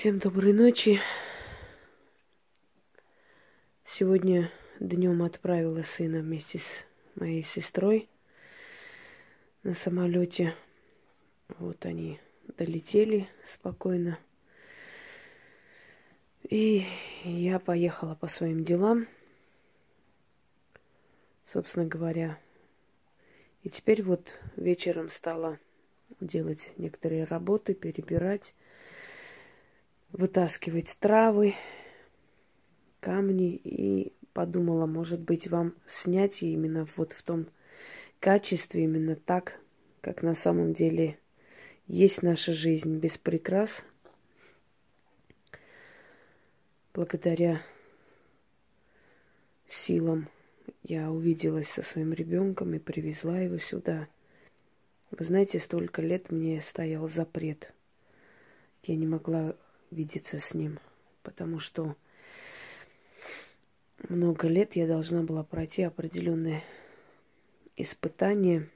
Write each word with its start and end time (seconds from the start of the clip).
Всем 0.00 0.18
доброй 0.18 0.54
ночи. 0.54 0.98
Сегодня 3.84 4.50
днем 4.78 5.22
отправила 5.22 5.82
сына 5.82 6.20
вместе 6.20 6.60
с 6.60 6.64
моей 7.16 7.42
сестрой 7.42 8.08
на 9.62 9.74
самолете. 9.74 10.54
Вот 11.58 11.84
они 11.84 12.18
долетели 12.56 13.28
спокойно. 13.52 14.18
И 16.48 16.86
я 17.24 17.58
поехала 17.58 18.14
по 18.14 18.28
своим 18.28 18.64
делам, 18.64 19.06
собственно 21.52 21.84
говоря. 21.84 22.38
И 23.64 23.68
теперь 23.68 24.02
вот 24.02 24.32
вечером 24.56 25.10
стала 25.10 25.58
делать 26.20 26.70
некоторые 26.78 27.24
работы, 27.24 27.74
перебирать 27.74 28.54
вытаскивать 30.12 30.96
травы, 30.98 31.54
камни 33.00 33.54
и 33.54 34.12
подумала, 34.32 34.86
может 34.86 35.20
быть, 35.20 35.48
вам 35.48 35.74
снять 35.88 36.42
именно 36.42 36.86
вот 36.96 37.12
в 37.12 37.22
том 37.22 37.46
качестве, 38.20 38.84
именно 38.84 39.16
так, 39.16 39.60
как 40.00 40.22
на 40.22 40.34
самом 40.34 40.74
деле 40.74 41.18
есть 41.86 42.22
наша 42.22 42.52
жизнь 42.52 42.98
без 42.98 43.18
прикрас. 43.18 43.70
Благодаря 46.92 47.62
силам 49.68 50.28
я 50.82 51.10
увиделась 51.10 51.68
со 51.68 51.82
своим 51.82 52.12
ребенком 52.12 52.74
и 52.74 52.78
привезла 52.78 53.38
его 53.38 53.58
сюда. 53.58 54.08
Вы 55.10 55.24
знаете, 55.24 55.58
столько 55.58 56.02
лет 56.02 56.30
мне 56.30 56.60
стоял 56.60 57.08
запрет. 57.08 57.72
Я 58.82 58.96
не 58.96 59.06
могла 59.06 59.56
видеться 59.90 60.38
с 60.38 60.54
ним, 60.54 60.78
потому 61.22 61.58
что 61.58 61.96
много 64.08 64.48
лет 64.48 64.76
я 64.76 64.86
должна 64.86 65.22
была 65.22 65.42
пройти 65.42 65.82
определенные 65.82 66.62
испытания, 67.76 68.68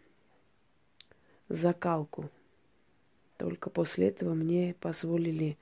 закалку. 1.49 2.31
Только 3.37 3.71
после 3.71 4.09
этого 4.09 4.35
мне 4.35 4.75
позволили 4.81 5.57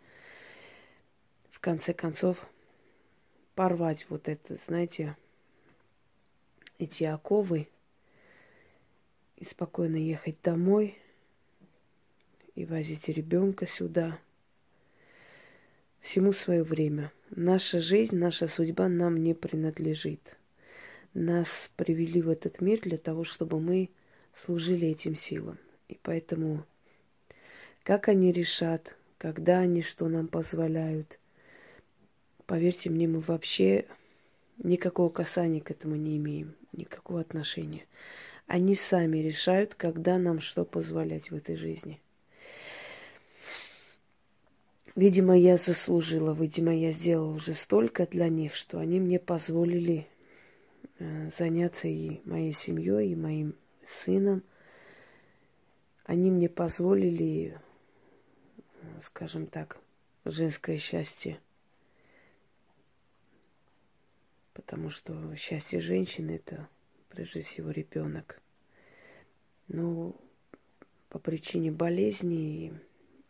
в 1.50 1.60
конце 1.60 1.92
концов 1.94 2.46
порвать 3.54 4.06
вот 4.08 4.28
это, 4.28 4.56
знаете, 4.66 5.16
эти 6.78 7.04
оковы 7.04 7.68
и 9.36 9.44
спокойно 9.44 9.96
ехать 9.96 10.40
домой 10.42 10.98
и 12.54 12.64
возить 12.64 13.08
ребенка 13.08 13.66
сюда– 13.66 14.18
Всему 16.02 16.32
свое 16.32 16.64
время. 16.64 17.12
Наша 17.30 17.80
жизнь, 17.80 18.16
наша 18.16 18.48
судьба 18.48 18.88
нам 18.88 19.22
не 19.22 19.34
принадлежит. 19.34 20.20
Нас 21.14 21.70
привели 21.76 22.20
в 22.20 22.28
этот 22.28 22.60
мир 22.60 22.80
для 22.80 22.98
того, 22.98 23.22
чтобы 23.22 23.60
мы 23.60 23.88
служили 24.34 24.88
этим 24.88 25.14
силам. 25.14 25.58
И 25.88 25.96
поэтому, 26.02 26.66
как 27.84 28.08
они 28.08 28.32
решат, 28.32 28.96
когда 29.16 29.60
они 29.60 29.82
что 29.82 30.08
нам 30.08 30.26
позволяют, 30.26 31.18
поверьте 32.46 32.90
мне, 32.90 33.06
мы 33.06 33.20
вообще 33.20 33.86
никакого 34.58 35.08
касания 35.08 35.60
к 35.60 35.70
этому 35.70 35.94
не 35.94 36.16
имеем, 36.16 36.56
никакого 36.72 37.20
отношения. 37.20 37.86
Они 38.48 38.74
сами 38.74 39.18
решают, 39.18 39.76
когда 39.76 40.18
нам 40.18 40.40
что 40.40 40.64
позволять 40.64 41.30
в 41.30 41.36
этой 41.36 41.54
жизни– 41.54 42.00
Видимо, 44.94 45.38
я 45.38 45.56
заслужила, 45.56 46.34
видимо, 46.34 46.74
я 46.74 46.92
сделала 46.92 47.32
уже 47.32 47.54
столько 47.54 48.06
для 48.06 48.28
них, 48.28 48.54
что 48.54 48.78
они 48.78 49.00
мне 49.00 49.18
позволили 49.18 50.06
э, 50.98 51.30
заняться 51.38 51.88
и 51.88 52.20
моей 52.28 52.52
семьей, 52.52 53.12
и 53.12 53.16
моим 53.16 53.54
сыном. 53.86 54.42
Они 56.04 56.30
мне 56.30 56.50
позволили, 56.50 57.58
скажем 59.02 59.46
так, 59.46 59.78
женское 60.26 60.76
счастье. 60.76 61.40
Потому 64.52 64.90
что 64.90 65.34
счастье 65.36 65.80
женщины 65.80 66.32
это 66.32 66.68
прежде 67.08 67.42
всего 67.42 67.70
ребенок. 67.70 68.42
Но 69.68 70.14
по 71.08 71.18
причине 71.18 71.70
болезни 71.70 72.78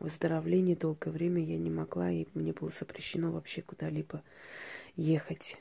выздоровлении 0.03 0.75
долгое 0.75 1.11
время 1.11 1.43
я 1.43 1.57
не 1.57 1.71
могла, 1.71 2.11
и 2.11 2.27
мне 2.35 2.53
было 2.53 2.73
запрещено 2.79 3.31
вообще 3.31 3.63
куда-либо 3.63 4.23
ехать. 4.97 5.57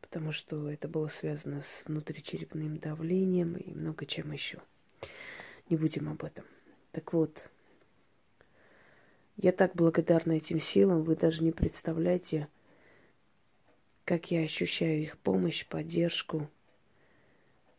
Потому 0.00 0.32
что 0.32 0.70
это 0.70 0.88
было 0.88 1.08
связано 1.08 1.62
с 1.62 1.84
внутричерепным 1.86 2.78
давлением 2.78 3.56
и 3.56 3.74
много 3.74 4.06
чем 4.06 4.32
еще. 4.32 4.60
Не 5.68 5.76
будем 5.76 6.08
об 6.08 6.24
этом. 6.24 6.44
Так 6.92 7.12
вот, 7.12 7.48
я 9.36 9.52
так 9.52 9.74
благодарна 9.74 10.32
этим 10.32 10.60
силам, 10.60 11.02
вы 11.02 11.16
даже 11.16 11.42
не 11.42 11.52
представляете, 11.52 12.48
как 14.04 14.30
я 14.30 14.40
ощущаю 14.40 15.02
их 15.02 15.18
помощь, 15.18 15.66
поддержку. 15.66 16.48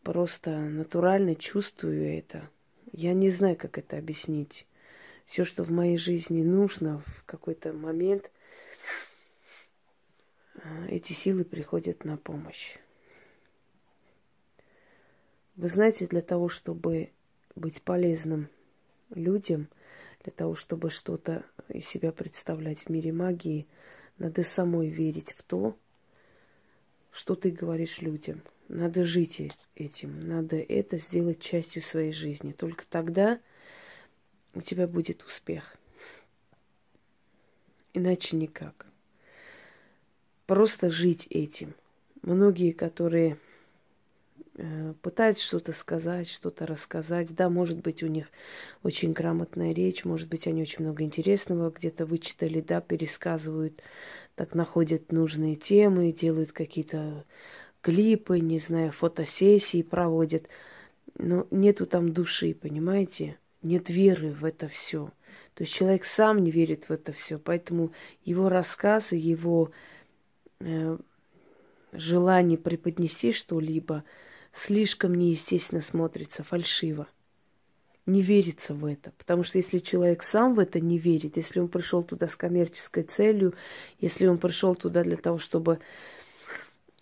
Просто 0.03 0.57
натурально 0.59 1.35
чувствую 1.35 2.17
это– 2.17 2.50
я 2.91 3.13
не 3.13 3.29
знаю, 3.29 3.56
как 3.56 3.78
это 3.78 3.97
объяснить. 3.97 4.68
Все, 5.25 5.46
что 5.46 5.63
в 5.63 5.72
моей 5.72 5.97
жизни 5.97 6.44
нужно 6.44 7.00
в 7.00 7.24
какой-то 7.25 7.74
момент, 7.74 8.29
а, 10.56 10.88
эти 10.90 11.13
силы 11.13 11.44
приходят 11.44 12.03
на 12.03 12.18
помощь. 12.18 12.78
Вы 15.56 15.69
знаете, 15.69 16.07
для 16.07 16.22
того, 16.22 16.50
чтобы 16.50 17.12
быть 17.56 17.81
полезным 17.81 18.50
людям, 19.09 19.68
для 20.23 20.31
того, 20.31 20.56
чтобы 20.56 20.90
что-то 20.90 21.46
из 21.69 21.85
себя 21.88 22.12
представлять 22.12 22.79
в 22.79 22.90
мире 22.90 23.12
магии, 23.12 23.68
надо 24.18 24.44
самой 24.44 24.90
верить 24.90 25.31
в 25.31 25.44
то, 25.44 25.78
что 27.12 27.35
ты 27.35 27.52
говоришь 27.52 28.00
людям– 28.00 28.41
надо 28.72 29.04
жить 29.04 29.52
этим, 29.76 30.28
надо 30.28 30.56
это 30.56 30.98
сделать 30.98 31.42
частью 31.42 31.82
своей 31.82 32.14
жизни. 32.14 32.54
Только 32.54 32.86
тогда 32.90 33.40
у 34.54 34.62
тебя 34.62 34.88
будет 34.88 35.24
успех. 35.24 35.76
Иначе 37.94 38.38
никак. 38.38 38.86
Просто 40.46 40.90
жить 40.90 41.28
этим. 41.30 41.74
Многие, 42.22 42.72
которые 42.72 43.38
э, 44.56 44.94
пытаются 45.02 45.44
что-то 45.44 45.74
сказать, 45.74 46.30
что-то 46.30 46.66
рассказать. 46.66 47.34
Да, 47.36 47.50
может 47.50 47.80
быть, 47.80 48.03
у 48.03 48.08
них 48.08 48.28
очень 48.84 49.12
грамотная 49.12 49.74
речь, 49.74 50.06
может 50.06 50.30
быть, 50.30 50.48
они 50.48 50.62
очень 50.62 50.86
много 50.86 51.03
интересного 51.03 51.72
где-то 51.72 52.06
вычитали, 52.06 52.62
да, 52.62 52.80
пересказывают, 52.80 53.82
так 54.36 54.56
находят 54.56 55.12
нужные 55.12 55.56
темы, 55.58 56.14
делают 56.14 56.53
какие-то 56.53 57.26
клипы, 57.81 58.40
не 58.40 58.59
знаю, 58.59 58.92
фотосессии 58.92 59.81
проводят. 59.81 60.47
Но 61.18 61.47
нету 61.52 61.86
там 61.86 62.14
души, 62.14 62.53
понимаете? 62.53 63.38
Нет 63.62 63.90
веры 63.90 64.31
в 64.31 64.46
это 64.46 64.68
все. 64.68 65.12
То 65.53 65.64
есть 65.64 65.74
человек 65.74 66.06
сам 66.06 66.40
не 66.40 66.52
верит 66.52 66.90
в 66.90 66.91
это 66.91 67.12
все. 67.12 67.38
Поэтому 67.38 67.91
его 68.24 68.50
рассказы, 68.50 69.16
его 69.16 69.72
э, 70.59 70.97
желание 71.91 72.58
преподнести 72.58 73.34
что-либо 73.34 74.03
слишком 74.53 75.16
неестественно 75.16 75.81
смотрится, 75.81 76.44
фальшиво. 76.44 77.08
Не 78.06 78.22
верится 78.22 78.74
в 78.74 78.86
это. 78.86 79.12
Потому 79.18 79.44
что 79.44 79.58
если 79.58 79.80
человек 79.80 80.23
сам 80.23 80.55
в 80.55 80.59
это 80.59 80.79
не 80.79 80.97
верит, 80.97 81.38
если 81.38 81.59
он 81.59 81.67
пришел 81.67 82.03
туда 82.03 82.28
с 82.28 82.35
коммерческой 82.35 83.03
целью, 83.03 83.53
если 84.00 84.26
он 84.26 84.38
пришел 84.38 84.76
туда 84.76 85.03
для 85.03 85.17
того, 85.17 85.38
чтобы 85.38 85.79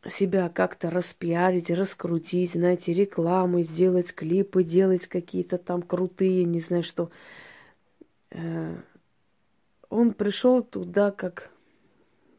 себя 0.08 0.50
как-то 0.50 0.90
распиарить, 0.90 1.70
раскрутить, 1.70 2.54
знаете, 2.54 2.94
рекламы 2.94 3.64
сделать, 3.64 4.14
клипы 4.14 4.64
делать 4.64 5.08
какие-то 5.08 5.58
там 5.58 5.82
крутые, 5.82 6.46
не 6.46 6.62
знаю 6.62 6.84
что. 6.84 7.12
Э, 8.32 8.78
он 9.90 10.14
пришел 10.14 10.64
туда 10.64 11.12
как, 11.12 11.52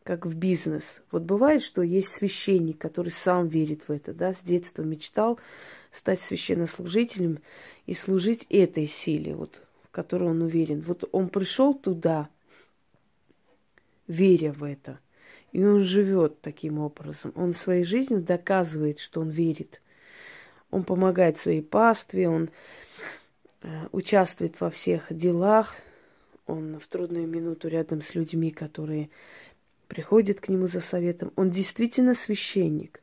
как 0.04 0.24
в 0.24 0.34
бизнес. 0.34 0.84
Вот 1.10 1.22
бывает, 1.22 1.62
что 1.62 1.82
есть 1.82 2.08
священник, 2.08 2.78
который 2.78 3.12
сам 3.12 3.48
верит 3.48 3.88
в 3.88 3.92
это, 3.92 4.14
да, 4.14 4.32
с 4.32 4.38
детства 4.38 4.82
мечтал 4.82 5.38
стать 5.92 6.22
священнослужителем 6.22 7.40
и 7.84 7.94
служить 7.94 8.46
этой 8.48 8.86
силе, 8.86 9.34
вот, 9.34 9.62
в 9.82 9.90
которой 9.90 10.30
он 10.30 10.40
уверен. 10.40 10.80
Вот 10.80 11.06
он 11.12 11.28
пришел 11.28 11.74
туда, 11.74 12.30
веря 14.06 14.52
в 14.52 14.64
это– 14.64 14.98
и 15.52 15.64
он 15.64 15.84
живет 15.84 16.40
таким 16.40 16.78
образом. 16.78 17.32
Он 17.34 17.54
своей 17.54 17.84
жизнью 17.84 18.20
доказывает, 18.20 19.00
что 19.00 19.20
он 19.20 19.30
верит. 19.30 19.80
Он 20.70 20.84
помогает 20.84 21.38
своей 21.38 21.62
пастве, 21.62 22.28
он 22.28 22.50
э, 23.62 23.68
участвует 23.92 24.60
во 24.60 24.70
всех 24.70 25.06
делах, 25.10 25.74
он 26.46 26.78
в 26.78 26.86
трудную 26.86 27.26
минуту 27.26 27.68
рядом 27.68 28.02
с 28.02 28.14
людьми, 28.14 28.50
которые 28.50 29.10
приходят 29.88 30.40
к 30.40 30.48
нему 30.48 30.68
за 30.68 30.80
советом. 30.80 31.32
Он 31.36 31.50
действительно 31.50 32.14
священник. 32.14 33.00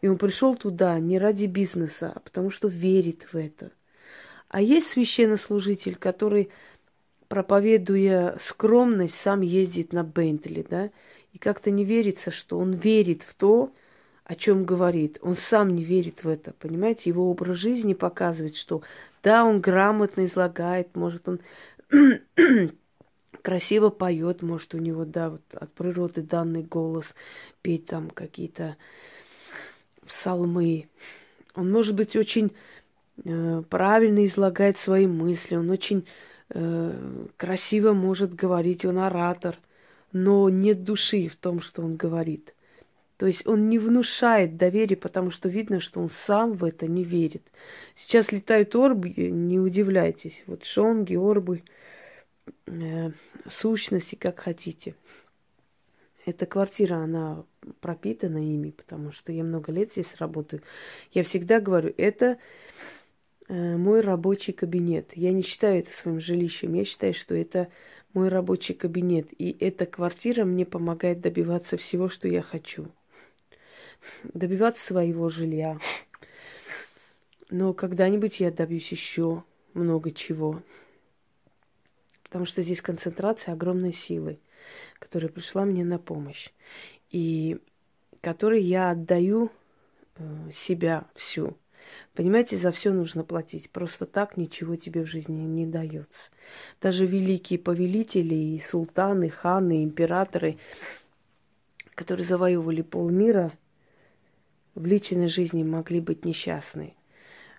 И 0.00 0.08
он 0.08 0.16
пришел 0.16 0.54
туда 0.56 0.98
не 0.98 1.18
ради 1.18 1.44
бизнеса, 1.44 2.12
а 2.14 2.20
потому 2.20 2.50
что 2.50 2.68
верит 2.68 3.24
в 3.30 3.34
это. 3.34 3.70
А 4.48 4.62
есть 4.62 4.88
священнослужитель, 4.88 5.96
который, 5.96 6.50
проповедуя 7.28 8.36
скромность, 8.40 9.14
сам 9.14 9.42
ездит 9.42 9.92
на 9.92 10.02
Бентли, 10.02 10.66
да, 10.68 10.90
и 11.32 11.38
как-то 11.38 11.70
не 11.70 11.84
верится, 11.84 12.30
что 12.30 12.58
он 12.58 12.72
верит 12.72 13.22
в 13.22 13.34
то, 13.34 13.72
о 14.24 14.34
чем 14.36 14.64
говорит. 14.64 15.18
Он 15.22 15.34
сам 15.34 15.74
не 15.74 15.84
верит 15.84 16.22
в 16.24 16.28
это, 16.28 16.52
понимаете? 16.52 17.10
Его 17.10 17.30
образ 17.30 17.56
жизни 17.56 17.94
показывает, 17.94 18.56
что 18.56 18.82
да, 19.22 19.44
он 19.44 19.60
грамотно 19.60 20.24
излагает, 20.24 20.94
может, 20.94 21.28
он 21.28 21.40
красиво 23.42 23.90
поет, 23.90 24.42
может, 24.42 24.74
у 24.74 24.78
него, 24.78 25.04
да, 25.04 25.30
вот 25.30 25.42
от 25.52 25.72
природы 25.72 26.22
данный 26.22 26.62
голос, 26.62 27.14
петь 27.62 27.86
там 27.86 28.10
какие-то 28.10 28.76
псалмы. 30.06 30.88
Он 31.54 31.70
может 31.70 31.94
быть 31.94 32.16
очень 32.16 32.52
э, 33.24 33.62
правильно 33.68 34.24
излагает 34.26 34.78
свои 34.78 35.06
мысли, 35.06 35.56
он 35.56 35.70
очень 35.70 36.06
э, 36.50 37.26
красиво 37.36 37.92
может 37.92 38.34
говорить, 38.34 38.84
он 38.84 38.98
оратор, 38.98 39.58
но 40.12 40.48
нет 40.48 40.84
души 40.84 41.28
в 41.28 41.36
том, 41.36 41.60
что 41.60 41.82
он 41.82 41.96
говорит. 41.96 42.54
То 43.16 43.26
есть 43.26 43.46
он 43.46 43.68
не 43.68 43.78
внушает 43.78 44.56
доверия, 44.56 44.96
потому 44.96 45.30
что 45.30 45.50
видно, 45.50 45.80
что 45.80 46.00
он 46.00 46.08
сам 46.08 46.54
в 46.54 46.64
это 46.64 46.86
не 46.86 47.04
верит. 47.04 47.42
Сейчас 47.94 48.32
летают 48.32 48.74
орбы, 48.74 49.10
не 49.10 49.60
удивляйтесь. 49.60 50.42
Вот 50.46 50.64
шонги, 50.64 51.16
орбы, 51.16 51.62
э, 52.66 53.10
сущности, 53.46 54.14
как 54.14 54.40
хотите. 54.40 54.94
Эта 56.24 56.46
квартира, 56.46 56.96
она 56.96 57.44
пропитана 57.80 58.38
ими, 58.38 58.70
потому 58.70 59.12
что 59.12 59.32
я 59.32 59.44
много 59.44 59.70
лет 59.70 59.92
здесь 59.92 60.14
работаю. 60.18 60.62
Я 61.12 61.22
всегда 61.22 61.60
говорю, 61.60 61.92
это 61.98 62.38
э, 63.48 63.76
мой 63.76 64.00
рабочий 64.00 64.52
кабинет. 64.54 65.10
Я 65.14 65.32
не 65.32 65.42
считаю 65.42 65.80
это 65.80 65.92
своим 65.92 66.20
жилищем, 66.20 66.72
я 66.72 66.86
считаю, 66.86 67.12
что 67.12 67.34
это 67.34 67.68
мой 68.14 68.28
рабочий 68.28 68.74
кабинет. 68.74 69.28
И 69.38 69.56
эта 69.60 69.86
квартира 69.86 70.44
мне 70.44 70.64
помогает 70.64 71.20
добиваться 71.20 71.76
всего, 71.76 72.08
что 72.08 72.28
я 72.28 72.42
хочу. 72.42 72.88
Добиваться 74.24 74.84
своего 74.84 75.28
жилья. 75.28 75.78
Но 77.50 77.72
когда-нибудь 77.74 78.40
я 78.40 78.50
добьюсь 78.50 78.90
еще 78.92 79.44
много 79.74 80.12
чего. 80.12 80.62
Потому 82.24 82.46
что 82.46 82.62
здесь 82.62 82.80
концентрация 82.80 83.54
огромной 83.54 83.92
силы, 83.92 84.38
которая 84.98 85.30
пришла 85.30 85.64
мне 85.64 85.84
на 85.84 85.98
помощь. 85.98 86.50
И 87.10 87.58
которой 88.20 88.62
я 88.62 88.90
отдаю 88.90 89.50
э, 90.16 90.50
себя 90.52 91.06
всю. 91.14 91.56
Понимаете, 92.14 92.56
за 92.56 92.72
все 92.72 92.92
нужно 92.92 93.24
платить. 93.24 93.70
Просто 93.70 94.06
так 94.06 94.36
ничего 94.36 94.76
тебе 94.76 95.02
в 95.02 95.06
жизни 95.06 95.42
не 95.42 95.66
дается. 95.66 96.30
Даже 96.80 97.06
великие 97.06 97.58
повелители 97.58 98.34
и 98.34 98.60
султаны, 98.60 99.30
ханы, 99.30 99.84
императоры, 99.84 100.58
которые 101.94 102.26
завоевывали 102.26 102.82
полмира, 102.82 103.52
в 104.74 104.86
личной 104.86 105.28
жизни 105.28 105.62
могли 105.62 106.00
быть 106.00 106.24
несчастны. 106.24 106.94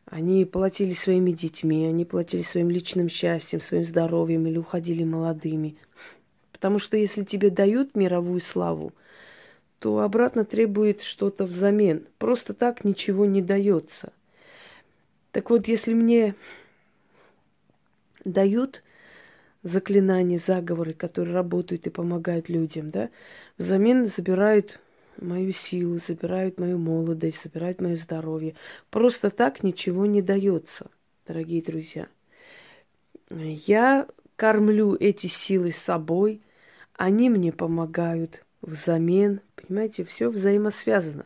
Они 0.05 0.43
платили 0.45 0.93
своими 0.93 1.31
детьми, 1.31 1.85
они 1.85 2.05
платили 2.05 2.41
своим 2.41 2.69
личным 2.69 3.09
счастьем, 3.09 3.61
своим 3.61 3.85
здоровьем 3.85 4.47
или 4.47 4.57
уходили 4.57 5.03
молодыми. 5.03 5.77
Потому 6.51 6.79
что 6.79 6.97
если 6.97 7.23
тебе 7.23 7.49
дают 7.49 7.95
мировую 7.95 8.41
славу, 8.41 8.93
то 9.81 10.01
обратно 10.01 10.45
требует 10.45 11.01
что-то 11.01 11.43
взамен. 11.43 12.05
Просто 12.19 12.53
так 12.53 12.85
ничего 12.85 13.25
не 13.25 13.41
дается. 13.41 14.13
Так 15.31 15.49
вот, 15.49 15.67
если 15.67 15.95
мне 15.95 16.35
дают 18.23 18.83
заклинания, 19.63 20.39
заговоры, 20.45 20.93
которые 20.93 21.33
работают 21.33 21.87
и 21.87 21.89
помогают 21.89 22.47
людям, 22.47 22.91
да, 22.91 23.09
взамен 23.57 24.05
забирают 24.05 24.79
мою 25.17 25.51
силу, 25.51 25.97
забирают 25.97 26.59
мою 26.59 26.77
молодость, 26.77 27.41
забирают 27.43 27.81
мое 27.81 27.95
здоровье. 27.95 28.53
Просто 28.91 29.31
так 29.31 29.63
ничего 29.63 30.05
не 30.05 30.21
дается, 30.21 30.91
дорогие 31.25 31.63
друзья. 31.63 32.07
Я 33.31 34.05
кормлю 34.35 34.95
эти 34.99 35.25
силы 35.25 35.71
собой, 35.71 36.43
они 36.93 37.31
мне 37.31 37.51
помогают 37.51 38.45
взамен, 38.61 39.41
Понимаете, 39.71 40.03
все 40.03 40.27
взаимосвязано. 40.27 41.25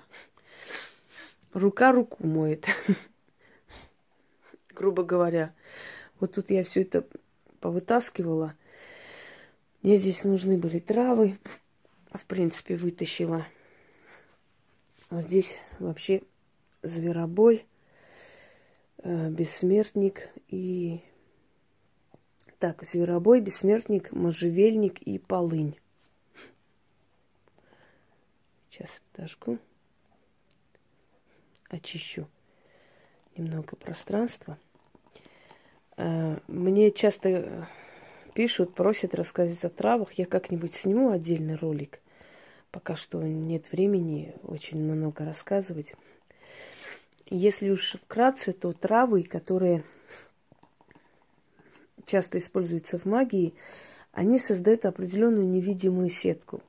Рука 1.51 1.92
руку 1.92 2.27
моет. 2.27 2.68
Грубо 4.69 5.01
говоря. 5.01 5.51
Вот 6.19 6.33
тут 6.36 6.51
я 6.51 6.63
все 6.63 6.83
это 6.83 7.07
повытаскивала. 7.59 8.53
Мне 9.81 9.97
здесь 9.97 10.24
нужны 10.24 10.59
были 10.59 10.77
травы. 10.77 11.39
В 12.13 12.24
принципе, 12.27 12.75
вытащила. 12.75 13.47
А 15.09 15.21
здесь 15.21 15.57
вообще 15.80 16.21
зверобой, 16.83 17.65
э, 19.00 19.30
бессмертник 19.31 20.30
и... 20.50 21.01
Так, 22.59 22.83
зверобой, 22.83 23.41
бессмертник, 23.41 24.12
можжевельник 24.12 25.01
и 25.01 25.18
полынь. 25.18 25.80
Подожгу. 29.15 29.59
Очищу 31.69 32.27
немного 33.38 33.77
пространства. 33.77 34.57
Э, 35.95 36.38
мне 36.47 36.91
часто 36.91 37.69
пишут, 38.33 38.75
просят 38.75 39.15
рассказать 39.15 39.63
о 39.63 39.69
травах. 39.69 40.12
Я 40.13 40.25
как-нибудь 40.25 40.75
сниму 40.75 41.12
отдельный 41.12 41.56
ролик. 41.56 42.01
Пока 42.71 42.97
что 42.97 43.21
нет 43.23 43.71
времени 43.71 44.35
очень 44.44 44.83
много 44.83 45.23
рассказывать. 45.23 45.94
Если 47.29 47.69
уж 47.69 47.94
вкратце, 47.94 48.51
то 48.51 48.73
травы, 48.73 49.23
которые 49.23 49.85
часто 52.06 52.38
используются 52.38 53.00
в 53.00 53.06
магии, 53.06 53.53
они 54.12 54.39
создают 54.39 54.86
определенную 54.86 55.48
невидимую 55.48 56.10
сетку. 56.10 56.62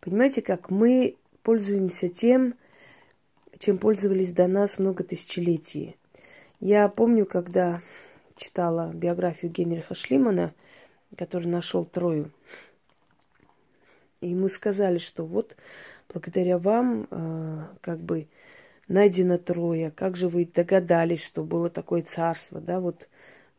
Понимаете, 0.00 0.40
как 0.40 0.70
мы 0.70 1.16
пользуемся 1.50 2.08
тем, 2.08 2.54
чем 3.58 3.78
пользовались 3.78 4.32
до 4.32 4.46
нас 4.46 4.78
много 4.78 5.02
тысячелетий. 5.02 5.96
Я 6.60 6.88
помню, 6.88 7.26
когда 7.26 7.82
читала 8.36 8.92
биографию 8.94 9.50
Генриха 9.50 9.96
Шлимана, 9.96 10.54
который 11.18 11.48
нашел 11.48 11.84
Трою, 11.84 12.30
и 14.20 14.32
мы 14.32 14.48
сказали, 14.48 14.98
что 14.98 15.26
вот 15.26 15.56
благодаря 16.14 16.56
вам 16.56 17.08
э, 17.10 17.64
как 17.80 17.98
бы 17.98 18.28
найдена 18.86 19.36
Троя, 19.36 19.90
как 19.90 20.16
же 20.16 20.28
вы 20.28 20.44
догадались, 20.44 21.24
что 21.24 21.42
было 21.42 21.68
такое 21.68 22.02
царство, 22.02 22.60
да, 22.60 22.78
вот 22.78 23.08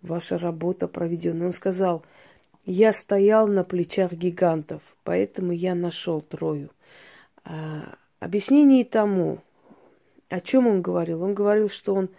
ваша 0.01 0.37
работа 0.37 0.87
проведена. 0.87 1.47
Он 1.47 1.51
сказал, 1.51 2.05
я 2.63 2.93
стоял 2.93 3.49
на 3.49 3.65
плечах 3.65 4.13
гигантов, 4.13 4.81
поэтому 5.03 5.51
я 5.51 5.75
нашел 5.75 6.21
Трою. 6.21 6.69
А, 7.43 7.95
объяснение 8.19 8.85
тому, 8.85 9.39
о 10.29 10.39
чем 10.39 10.67
он 10.67 10.81
говорил. 10.81 11.23
Он 11.23 11.33
говорил, 11.33 11.69
что 11.69 11.93
он 11.93 12.09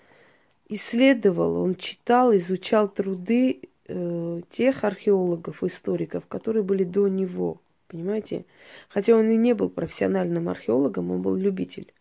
исследовал, 0.68 1.56
он 1.56 1.74
читал, 1.74 2.34
изучал 2.36 2.88
труды 2.88 3.60
э, 3.86 4.40
тех 4.50 4.84
археологов, 4.84 5.62
историков, 5.62 6.26
которые 6.26 6.62
были 6.62 6.84
до 6.84 7.08
него. 7.08 7.60
Понимаете? 7.88 8.46
Хотя 8.88 9.14
он 9.14 9.30
и 9.30 9.36
не 9.36 9.54
был 9.54 9.68
профессиональным 9.68 10.48
археологом, 10.48 11.10
он 11.10 11.22
был 11.22 11.36
любитель. 11.36 11.92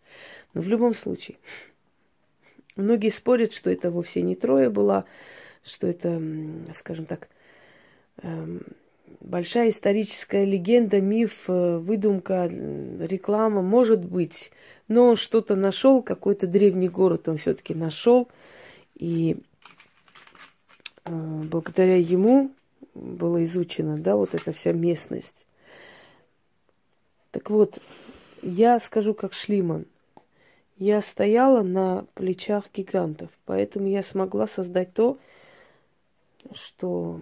Но 0.54 0.62
в 0.62 0.68
любом 0.68 0.96
случае, 0.96 1.38
многие 2.76 3.10
спорят, 3.10 3.54
что 3.54 3.70
это 3.70 3.92
вовсе 3.92 4.22
не 4.22 4.36
Троя 4.36 4.70
была, 4.70 5.06
что 5.64 5.88
это, 5.88 6.22
скажем 6.76 7.06
так, 7.06 7.28
эм, 8.22 8.62
большая 9.20 9.70
историческая 9.70 10.46
легенда, 10.46 11.02
миф, 11.02 11.34
э, 11.48 11.78
выдумка, 11.78 12.46
реклама, 12.48 13.62
может 13.62 14.04
быть. 14.04 14.52
Но 14.88 15.08
он 15.10 15.16
что-то 15.16 15.56
нашел, 15.56 16.02
какой-то 16.02 16.48
древний 16.48 16.90
город 16.90 17.28
он 17.28 17.38
все-таки 17.38 17.74
нашел. 17.74 18.28
И 18.96 19.38
э, 21.06 21.12
благодаря 21.12 21.98
ему 21.98 22.52
была 22.94 23.44
изучена, 23.46 23.98
да, 23.98 24.16
вот 24.16 24.34
эта 24.34 24.52
вся 24.52 24.72
местность. 24.72 25.46
Так 27.32 27.50
вот, 27.50 27.80
я 28.42 28.80
скажу 28.80 29.14
как 29.14 29.34
Шлиман. 29.34 29.86
Я 30.78 31.02
стояла 31.02 31.62
на 31.62 32.06
плечах 32.16 32.66
гигантов, 32.74 33.30
поэтому 33.46 33.88
я 33.88 34.02
смогла 34.02 34.48
создать 34.48 34.94
то, 34.94 35.20
что 36.54 37.22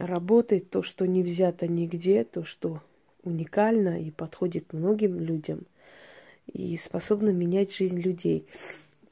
работает, 0.00 0.70
то, 0.70 0.82
что 0.82 1.06
не 1.06 1.22
взято 1.22 1.68
нигде, 1.68 2.24
то, 2.24 2.44
что 2.44 2.80
уникально 3.22 4.02
и 4.02 4.10
подходит 4.10 4.72
многим 4.72 5.20
людям 5.20 5.66
и 6.46 6.76
способно 6.78 7.30
менять 7.30 7.74
жизнь 7.74 8.00
людей. 8.00 8.46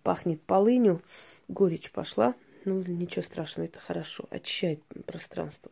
Пахнет 0.02 0.40
полынью, 0.40 1.02
горечь 1.48 1.90
пошла, 1.90 2.34
ну 2.64 2.82
ничего 2.86 3.22
страшного, 3.22 3.66
это 3.66 3.78
хорошо, 3.78 4.24
очищает 4.30 4.82
пространство. 5.06 5.70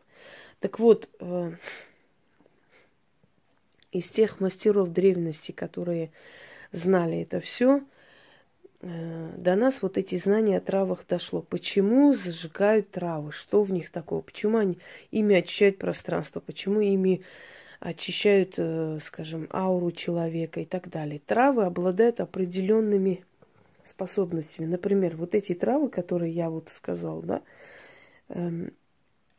Так 0.59 0.79
вот, 0.79 1.09
э, 1.19 1.51
из 3.91 4.05
тех 4.05 4.39
мастеров 4.39 4.89
древности, 4.89 5.51
которые 5.51 6.11
знали 6.71 7.21
это 7.21 7.39
все, 7.39 7.81
до 9.37 9.55
нас 9.55 9.81
вот 9.81 9.97
эти 9.97 10.15
знания 10.17 10.57
о 10.57 10.61
травах 10.61 11.05
дошло. 11.07 11.41
Почему 11.41 12.13
зажигают 12.13 12.91
травы? 12.91 13.31
Что 13.31 13.63
в 13.63 13.71
них 13.71 13.91
такого? 13.91 14.21
Почему 14.21 14.57
они 14.57 14.77
ими 15.11 15.35
очищают 15.35 15.77
пространство? 15.77 16.39
Почему 16.39 16.79
ими 16.79 17.23
очищают, 17.79 18.55
э, 18.57 18.99
скажем, 19.03 19.47
ауру 19.51 19.91
человека 19.91 20.61
и 20.61 20.65
так 20.65 20.89
далее? 20.89 21.21
Травы 21.25 21.65
обладают 21.65 22.19
определенными 22.19 23.25
способностями. 23.83 24.67
Например, 24.67 25.15
вот 25.15 25.35
эти 25.35 25.53
травы, 25.53 25.89
которые 25.89 26.31
я 26.31 26.49
вот 26.49 26.69
сказал, 26.69 27.21
да, 27.21 27.41
эм, 28.29 28.71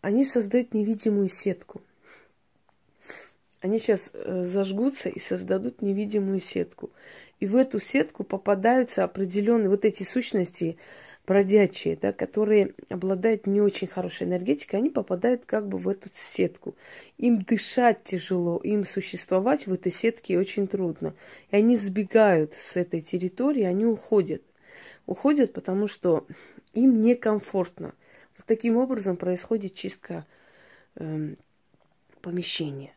они 0.00 0.24
создают 0.24 0.74
невидимую 0.74 1.28
сетку. 1.28 1.80
Они 3.60 3.78
сейчас 3.78 4.10
э, 4.12 4.44
зажгутся 4.46 5.08
и 5.08 5.20
создадут 5.20 5.82
невидимую 5.82 6.40
сетку. 6.40 6.90
И 7.40 7.46
в 7.46 7.56
эту 7.56 7.80
сетку 7.80 8.24
попадаются 8.24 9.04
определенные 9.04 9.68
вот 9.68 9.84
эти 9.84 10.04
сущности 10.04 10.78
бродячие, 11.26 11.96
да, 11.96 12.12
которые 12.12 12.74
обладают 12.88 13.46
не 13.46 13.60
очень 13.60 13.86
хорошей 13.86 14.26
энергетикой, 14.26 14.78
они 14.78 14.90
попадают 14.90 15.44
как 15.44 15.68
бы 15.68 15.76
в 15.76 15.88
эту 15.88 16.08
сетку. 16.32 16.74
Им 17.18 17.42
дышать 17.42 18.02
тяжело, 18.04 18.58
им 18.58 18.86
существовать 18.86 19.66
в 19.66 19.72
этой 19.72 19.92
сетке 19.92 20.38
очень 20.38 20.66
трудно. 20.66 21.14
И 21.50 21.56
они 21.56 21.76
сбегают 21.76 22.54
с 22.72 22.76
этой 22.76 23.02
территории, 23.02 23.64
они 23.64 23.84
уходят. 23.84 24.42
Уходят, 25.06 25.52
потому 25.52 25.86
что 25.86 26.26
им 26.72 27.02
некомфортно. 27.02 27.94
Вот 28.36 28.46
таким 28.46 28.76
образом 28.76 29.16
происходит 29.16 29.74
чистка 29.74 30.26
э, 30.96 31.34
помещения. 32.22 32.92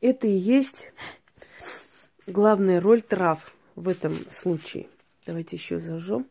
Это 0.00 0.26
и 0.26 0.32
есть 0.32 0.92
главная 2.26 2.80
роль 2.80 3.02
трав 3.02 3.54
в 3.74 3.88
этом 3.88 4.14
случае. 4.30 4.88
Давайте 5.26 5.56
еще 5.56 5.78
зажжем. 5.78 6.26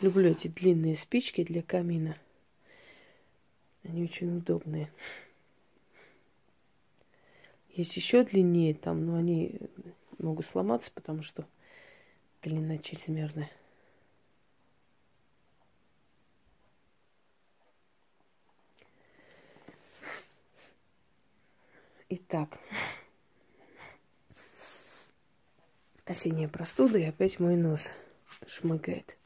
Люблю 0.00 0.30
эти 0.30 0.48
длинные 0.48 0.96
спички 0.96 1.44
для 1.44 1.62
камина. 1.62 2.16
Они 3.84 4.04
очень 4.04 4.36
удобные. 4.36 4.90
Есть 7.70 7.96
еще 7.96 8.22
длиннее 8.24 8.74
там, 8.74 9.04
но 9.06 9.16
они 9.16 9.58
могут 10.18 10.46
сломаться, 10.46 10.90
потому 10.92 11.22
что 11.22 11.46
длина 12.42 12.78
чрезмерная. 12.78 13.50
Итак, 22.16 22.60
осенняя 26.04 26.48
простуда, 26.48 26.96
и 26.96 27.02
опять 27.02 27.40
мой 27.40 27.56
нос 27.56 27.90
шмыгает. 28.46 29.16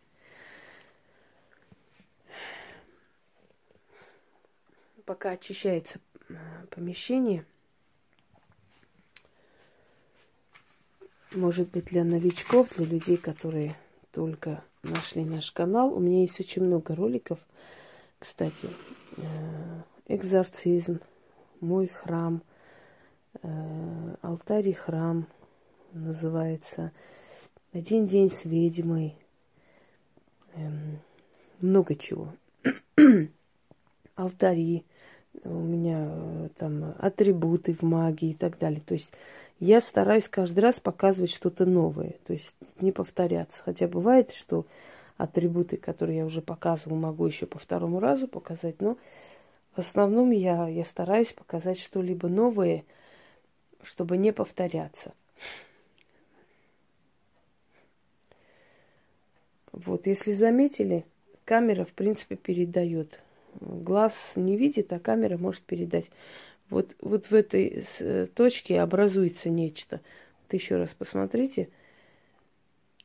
Пока 5.04 5.32
очищается 5.32 6.00
э, 6.30 6.34
помещение, 6.70 7.44
может 11.32 11.68
быть, 11.68 11.84
для 11.84 12.04
новичков, 12.04 12.70
для 12.70 12.86
людей, 12.86 13.18
которые 13.18 13.76
только 14.12 14.64
нашли 14.82 15.26
наш 15.26 15.52
канал. 15.52 15.92
У 15.92 16.00
меня 16.00 16.22
есть 16.22 16.40
очень 16.40 16.64
много 16.64 16.96
роликов. 16.96 17.38
Кстати, 18.18 18.70
э, 19.18 19.82
экзорцизм, 20.06 21.00
мой 21.60 21.88
храм– 21.88 22.42
алтарь 24.22 24.68
и 24.68 24.72
храм 24.72 25.26
называется. 25.92 26.92
Один 27.72 28.06
день 28.06 28.30
с 28.30 28.44
ведьмой. 28.44 29.16
Эм, 30.54 31.00
много 31.60 31.94
чего. 31.94 32.32
Алтари. 34.14 34.84
У 35.44 35.60
меня 35.60 36.08
э, 36.10 36.48
там 36.56 36.94
атрибуты 36.98 37.74
в 37.74 37.82
магии 37.82 38.30
и 38.30 38.34
так 38.34 38.58
далее. 38.58 38.80
То 38.80 38.94
есть 38.94 39.10
я 39.60 39.80
стараюсь 39.80 40.28
каждый 40.28 40.60
раз 40.60 40.80
показывать 40.80 41.30
что-то 41.30 41.64
новое. 41.64 42.16
То 42.26 42.32
есть 42.32 42.54
не 42.80 42.90
повторяться. 42.90 43.62
Хотя 43.62 43.86
бывает, 43.86 44.32
что 44.32 44.66
атрибуты, 45.16 45.76
которые 45.76 46.18
я 46.18 46.26
уже 46.26 46.42
показывала, 46.42 46.98
могу 46.98 47.26
еще 47.26 47.46
по 47.46 47.58
второму 47.58 48.00
разу 48.00 48.26
показать. 48.26 48.80
Но 48.80 48.96
в 49.76 49.78
основном 49.78 50.32
я, 50.32 50.68
я 50.68 50.84
стараюсь 50.84 51.32
показать 51.32 51.78
что-либо 51.78 52.28
новое– 52.28 52.84
чтобы 53.88 54.18
не 54.18 54.32
повторяться. 54.32 55.14
Вот, 59.72 60.06
если 60.06 60.32
заметили, 60.32 61.04
камера, 61.44 61.84
в 61.84 61.92
принципе, 61.92 62.36
передает. 62.36 63.20
Глаз 63.60 64.14
не 64.36 64.56
видит, 64.56 64.92
а 64.92 64.98
камера 64.98 65.38
может 65.38 65.62
передать. 65.62 66.10
Вот, 66.68 66.94
вот 67.00 67.30
в 67.30 67.34
этой 67.34 67.84
точке 68.34 68.80
образуется 68.80 69.48
нечто. 69.48 70.00
Вот 70.42 70.54
еще 70.54 70.76
раз 70.76 70.90
посмотрите. 70.90 71.68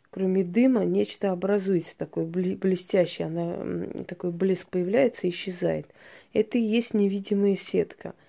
Кроме 0.09 0.43
дыма, 0.43 0.83
нечто 0.83 1.31
образуется 1.31 1.95
такое 1.97 2.25
блестящее. 2.25 3.27
Она, 3.27 4.03
такой 4.03 4.31
блеск 4.31 4.67
появляется 4.67 5.27
и 5.27 5.29
исчезает. 5.29 5.87
Это 6.33 6.57
и 6.57 6.61
есть 6.61 6.93
невидимая 6.93 7.55
сетка– 7.55 8.13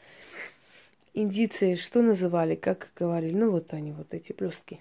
индийцы 1.14 1.76
что 1.76 2.02
называли, 2.02 2.56
как 2.56 2.90
говорили? 2.96 3.34
Ну, 3.34 3.52
вот 3.52 3.72
они, 3.72 3.92
вот 3.92 4.12
эти 4.12 4.32
блестки. 4.32 4.80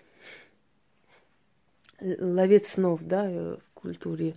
Ловец 2.02 2.72
снов, 2.72 3.02
да, 3.02 3.30
в 3.30 3.62
культуре 3.74 4.36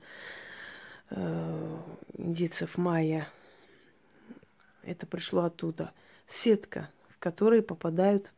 э, 1.10 1.78
индийцев 2.14 2.78
майя. 2.78 3.28
Это 4.84 5.06
пришло 5.06 5.44
оттуда. 5.44 5.92
Сетка, 6.28 6.90
в 7.08 7.18
которой 7.18 7.62
попадают 7.62 8.32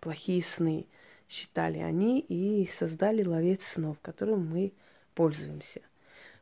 плохие 0.00 0.42
сны, 0.42 0.86
считали 1.28 1.78
они, 1.78 2.20
и 2.20 2.68
создали 2.68 3.24
ловец 3.24 3.64
снов, 3.64 3.98
которым 4.00 4.46
мы 4.46 4.72
пользуемся, 5.14 5.80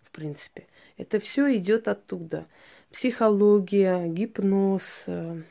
в 0.03 0.11
принципе. 0.11 0.67
Это 0.99 1.21
все 1.21 1.57
идет 1.57 1.89
оттуда. 1.89 2.47
Психология, 2.93 4.07
гипноз, 4.09 4.83
э, 5.07 5.43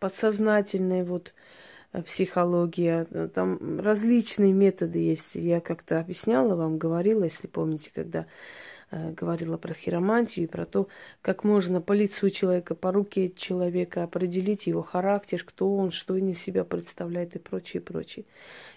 подсознательная 0.00 1.04
вот 1.04 1.32
э, 1.92 2.02
психология. 2.02 3.04
Там 3.34 3.80
различные 3.80 4.52
методы 4.52 4.98
есть. 4.98 5.34
Я 5.34 5.60
как-то 5.60 6.00
объясняла 6.00 6.56
вам, 6.56 6.78
говорила, 6.78 7.24
если 7.24 7.46
помните, 7.46 7.90
когда 7.94 8.26
э, 8.90 9.12
говорила 9.12 9.58
про 9.58 9.74
хиромантию 9.74 10.44
и 10.44 10.48
про 10.48 10.66
то, 10.66 10.88
как 11.22 11.44
можно 11.44 11.80
по 11.80 11.92
лицу 11.92 12.30
человека, 12.30 12.74
по 12.74 12.90
руке 12.90 13.30
человека 13.30 14.02
определить 14.02 14.66
его 14.66 14.82
характер, 14.82 15.44
кто 15.46 15.76
он, 15.76 15.92
что 15.92 16.14
он 16.14 16.30
из 16.30 16.40
себя 16.40 16.64
представляет 16.64 17.36
и 17.36 17.38
прочее, 17.38 17.82
прочее. 17.82 18.24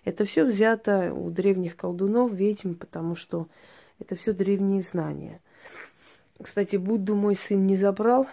Это 0.03 0.25
все 0.25 0.43
взято 0.43 1.13
у 1.13 1.31
древних 1.31 1.77
колдунов, 1.77 2.31
ведьм, 2.33 2.73
потому 2.73 3.15
что 3.15 3.47
это 3.99 4.15
все 4.15 4.33
древние 4.33 4.81
знания. 4.81 5.39
Кстати, 6.41 6.75
Будду 6.75 7.15
мой 7.15 7.35
сын 7.35 7.65
не 7.65 7.77
забрал, 7.77 8.27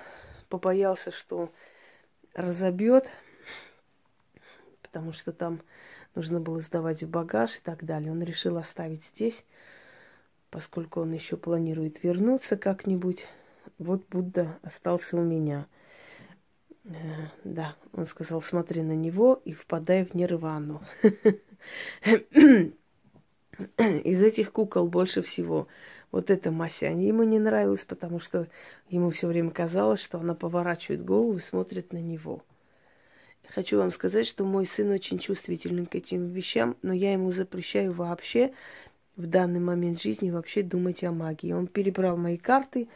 побоялся, 0.49 1.13
что 1.13 1.51
разобьет, 2.35 3.07
потому 4.83 5.13
что 5.13 5.33
там 5.33 5.61
нужно 6.15 6.41
было 6.41 6.61
сдавать 6.61 7.03
в 7.03 7.09
багаж 7.09 7.57
и 7.57 7.61
так 7.63 7.85
далее. 7.85 8.13
Он 8.13 8.23
решил 8.23 8.57
оставить 8.57 9.05
здесь, 9.15 9.45
поскольку 10.51 11.01
он 11.01 11.13
еще 11.13 11.37
планирует 11.37 12.03
вернуться 12.03 12.57
как-нибудь. 12.57 13.27
Вот 13.79 14.07
Будда 14.09 14.59
остался 14.63 15.17
у 15.17 15.23
меня. 15.23 15.67
Э, 16.85 16.95
да, 17.45 17.77
он 17.93 18.07
сказал, 18.07 18.43
смотри 18.43 18.83
на 18.83 18.97
него 18.97 19.41
и 19.45 19.53
впадай 19.53 20.05
в 20.05 20.15
нирвану. 20.15 20.83
Из 23.79 24.23
этих 24.23 24.53
кукол 24.53 24.87
больше 24.89 25.23
всего 25.23 25.67
вот 26.11 26.31
эта 26.31 26.51
Масяня 26.51 27.07
ему 27.07 27.23
не 27.23 27.39
нравилась, 27.39 27.85
потому 27.87 28.21
что 28.21 28.49
ему 28.89 29.11
все 29.11 29.27
время 29.27 29.51
казалось, 29.51 30.01
что 30.03 30.19
она 30.19 30.35
поворачивает 30.35 31.05
голову 31.05 31.37
и 31.37 31.41
смотрит 31.41 31.93
на 31.93 31.99
него. 31.99 32.43
Хочу 33.49 33.79
вам 33.79 33.91
сказать, 33.91 34.27
что 34.27 34.45
мой 34.45 34.67
сын 34.67 34.91
очень 34.91 35.19
чувствительный 35.19 35.87
к 35.87 35.95
этим 35.97 36.29
вещам, 36.29 36.77
но 36.83 36.93
я 36.93 37.13
ему 37.13 37.33
запрещаю 37.33 37.93
вообще 37.93 38.53
в 39.17 39.27
данный 39.27 39.61
момент 39.61 40.01
жизни 40.01 40.31
вообще 40.31 40.63
думать 40.63 41.03
о 41.03 41.11
магии. 41.11 41.53
Он 41.53 41.67
перебрал 41.67 42.17
мои 42.17 42.37
карты, 42.37 42.89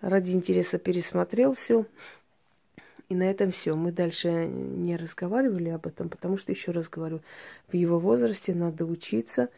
ради 0.00 0.32
интереса 0.32 0.78
пересмотрел 0.78 1.54
все. 1.54 1.86
И 3.08 3.14
на 3.14 3.24
этом 3.24 3.52
все. 3.52 3.76
Мы 3.76 3.92
дальше 3.92 4.46
не 4.46 4.96
разговаривали 4.96 5.68
об 5.68 5.86
этом, 5.86 6.08
потому 6.08 6.38
что, 6.38 6.52
еще 6.52 6.72
раз 6.72 6.88
говорю, 6.88 7.20
в 7.68 7.76
его 7.76 7.98
возрасте 7.98 8.54
надо 8.54 8.84
учиться, 8.84 9.48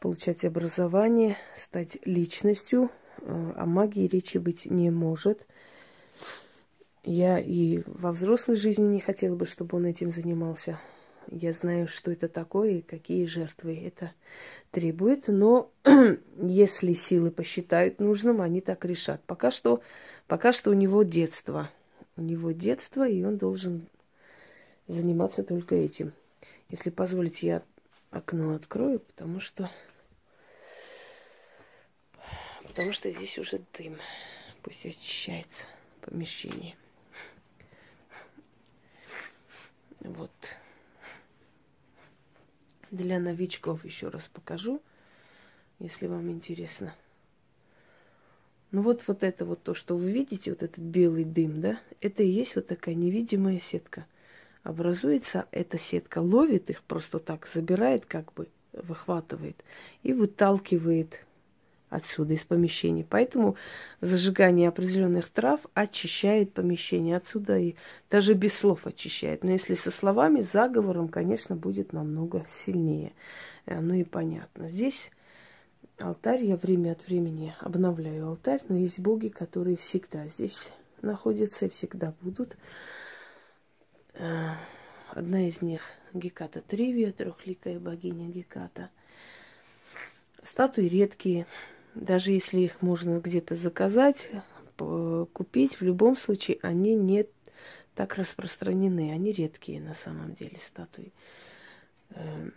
получать 0.00 0.44
образование, 0.44 1.36
стать 1.56 1.98
личностью. 2.04 2.90
Э, 3.18 3.52
о 3.56 3.66
магии 3.66 4.08
речи 4.08 4.38
быть 4.38 4.64
не 4.64 4.90
может. 4.90 5.46
Я 7.04 7.38
и 7.38 7.82
во 7.86 8.12
взрослой 8.12 8.56
жизни 8.56 8.84
не 8.84 9.00
хотела 9.00 9.36
бы, 9.36 9.46
чтобы 9.46 9.76
он 9.76 9.86
этим 9.86 10.10
занимался. 10.10 10.80
Я 11.30 11.52
знаю, 11.52 11.86
что 11.86 12.10
это 12.10 12.28
такое 12.28 12.78
и 12.78 12.82
какие 12.82 13.26
жертвы 13.26 13.76
это 13.76 14.12
требует, 14.70 15.28
но 15.28 15.70
если 16.42 16.94
силы 16.94 17.30
посчитают 17.30 18.00
нужным, 18.00 18.40
они 18.40 18.60
так 18.60 18.84
решат. 18.84 19.22
Пока 19.26 19.50
что, 19.50 19.80
пока 20.26 20.52
что 20.52 20.70
у 20.70 20.74
него 20.74 21.02
детство. 21.02 21.70
У 22.16 22.22
него 22.22 22.50
детство, 22.50 23.08
и 23.08 23.22
он 23.22 23.36
должен 23.36 23.86
заниматься 24.88 25.42
только 25.42 25.74
этим. 25.74 26.12
Если 26.68 26.90
позволите, 26.90 27.46
я 27.46 27.62
окно 28.10 28.54
открою, 28.54 29.00
потому 29.00 29.40
что 29.40 29.70
потому 32.70 32.92
что 32.92 33.10
здесь 33.10 33.36
уже 33.36 33.60
дым. 33.76 33.96
Пусть 34.62 34.86
очищается 34.86 35.64
помещение. 36.02 36.76
Вот. 40.00 40.30
Для 42.92 43.18
новичков 43.18 43.84
еще 43.84 44.08
раз 44.08 44.28
покажу, 44.28 44.80
если 45.80 46.06
вам 46.06 46.30
интересно. 46.30 46.94
Ну 48.70 48.82
вот, 48.82 49.02
вот 49.08 49.24
это 49.24 49.44
вот 49.44 49.62
то, 49.64 49.74
что 49.74 49.96
вы 49.96 50.12
видите, 50.12 50.50
вот 50.50 50.62
этот 50.62 50.78
белый 50.78 51.24
дым, 51.24 51.60
да, 51.60 51.80
это 52.00 52.22
и 52.22 52.28
есть 52.28 52.54
вот 52.54 52.68
такая 52.68 52.94
невидимая 52.94 53.58
сетка. 53.58 54.06
Образуется 54.62 55.46
эта 55.50 55.76
сетка, 55.76 56.20
ловит 56.20 56.70
их 56.70 56.82
просто 56.84 57.18
так, 57.18 57.48
забирает 57.52 58.06
как 58.06 58.32
бы, 58.34 58.48
выхватывает 58.72 59.56
и 60.04 60.12
выталкивает 60.12 61.24
отсюда, 61.90 62.34
из 62.34 62.44
помещения. 62.44 63.04
Поэтому 63.08 63.56
зажигание 64.00 64.68
определенных 64.68 65.28
трав 65.28 65.60
очищает 65.74 66.54
помещение 66.54 67.16
отсюда 67.16 67.58
и 67.58 67.74
даже 68.10 68.34
без 68.34 68.54
слов 68.54 68.86
очищает. 68.86 69.44
Но 69.44 69.50
если 69.50 69.74
со 69.74 69.90
словами, 69.90 70.40
заговором, 70.40 71.08
конечно, 71.08 71.56
будет 71.56 71.92
намного 71.92 72.46
сильнее. 72.48 73.12
Ну 73.66 73.94
и 73.94 74.04
понятно. 74.04 74.70
Здесь 74.70 75.10
алтарь, 75.98 76.44
я 76.44 76.56
время 76.56 76.92
от 76.92 77.06
времени 77.06 77.54
обновляю 77.60 78.28
алтарь, 78.28 78.62
но 78.68 78.76
есть 78.76 79.00
боги, 79.00 79.28
которые 79.28 79.76
всегда 79.76 80.26
здесь 80.28 80.72
находятся 81.02 81.66
и 81.66 81.70
всегда 81.70 82.14
будут. 82.20 82.56
Э, 84.14 84.50
одна 85.10 85.46
из 85.46 85.62
них 85.62 85.82
Геката 86.12 86.60
Тривия, 86.60 87.12
трехликая 87.12 87.78
богиня 87.78 88.28
Геката. 88.28 88.90
Статуи 90.42 90.86
редкие, 90.86 91.46
даже 91.94 92.32
если 92.32 92.60
их 92.60 92.82
можно 92.82 93.18
где-то 93.18 93.56
заказать, 93.56 94.30
купить, 95.32 95.80
в 95.80 95.82
любом 95.82 96.16
случае 96.16 96.58
они 96.62 96.94
не 96.94 97.26
так 97.94 98.16
распространены, 98.16 99.12
они 99.12 99.32
редкие 99.32 99.80
на 99.80 99.94
самом 99.94 100.34
деле 100.34 100.58
статуи. 100.58 101.12
Эм. 102.10 102.54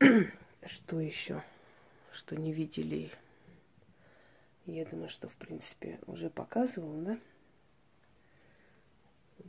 Что 0.66 1.00
еще? 1.00 1.42
Что 2.12 2.36
не 2.36 2.52
видели? 2.52 3.10
Я 4.66 4.84
думаю, 4.84 5.08
что 5.08 5.28
в 5.28 5.36
принципе 5.36 5.98
уже 6.06 6.30
показывал, 6.30 7.00
да? 7.00 7.18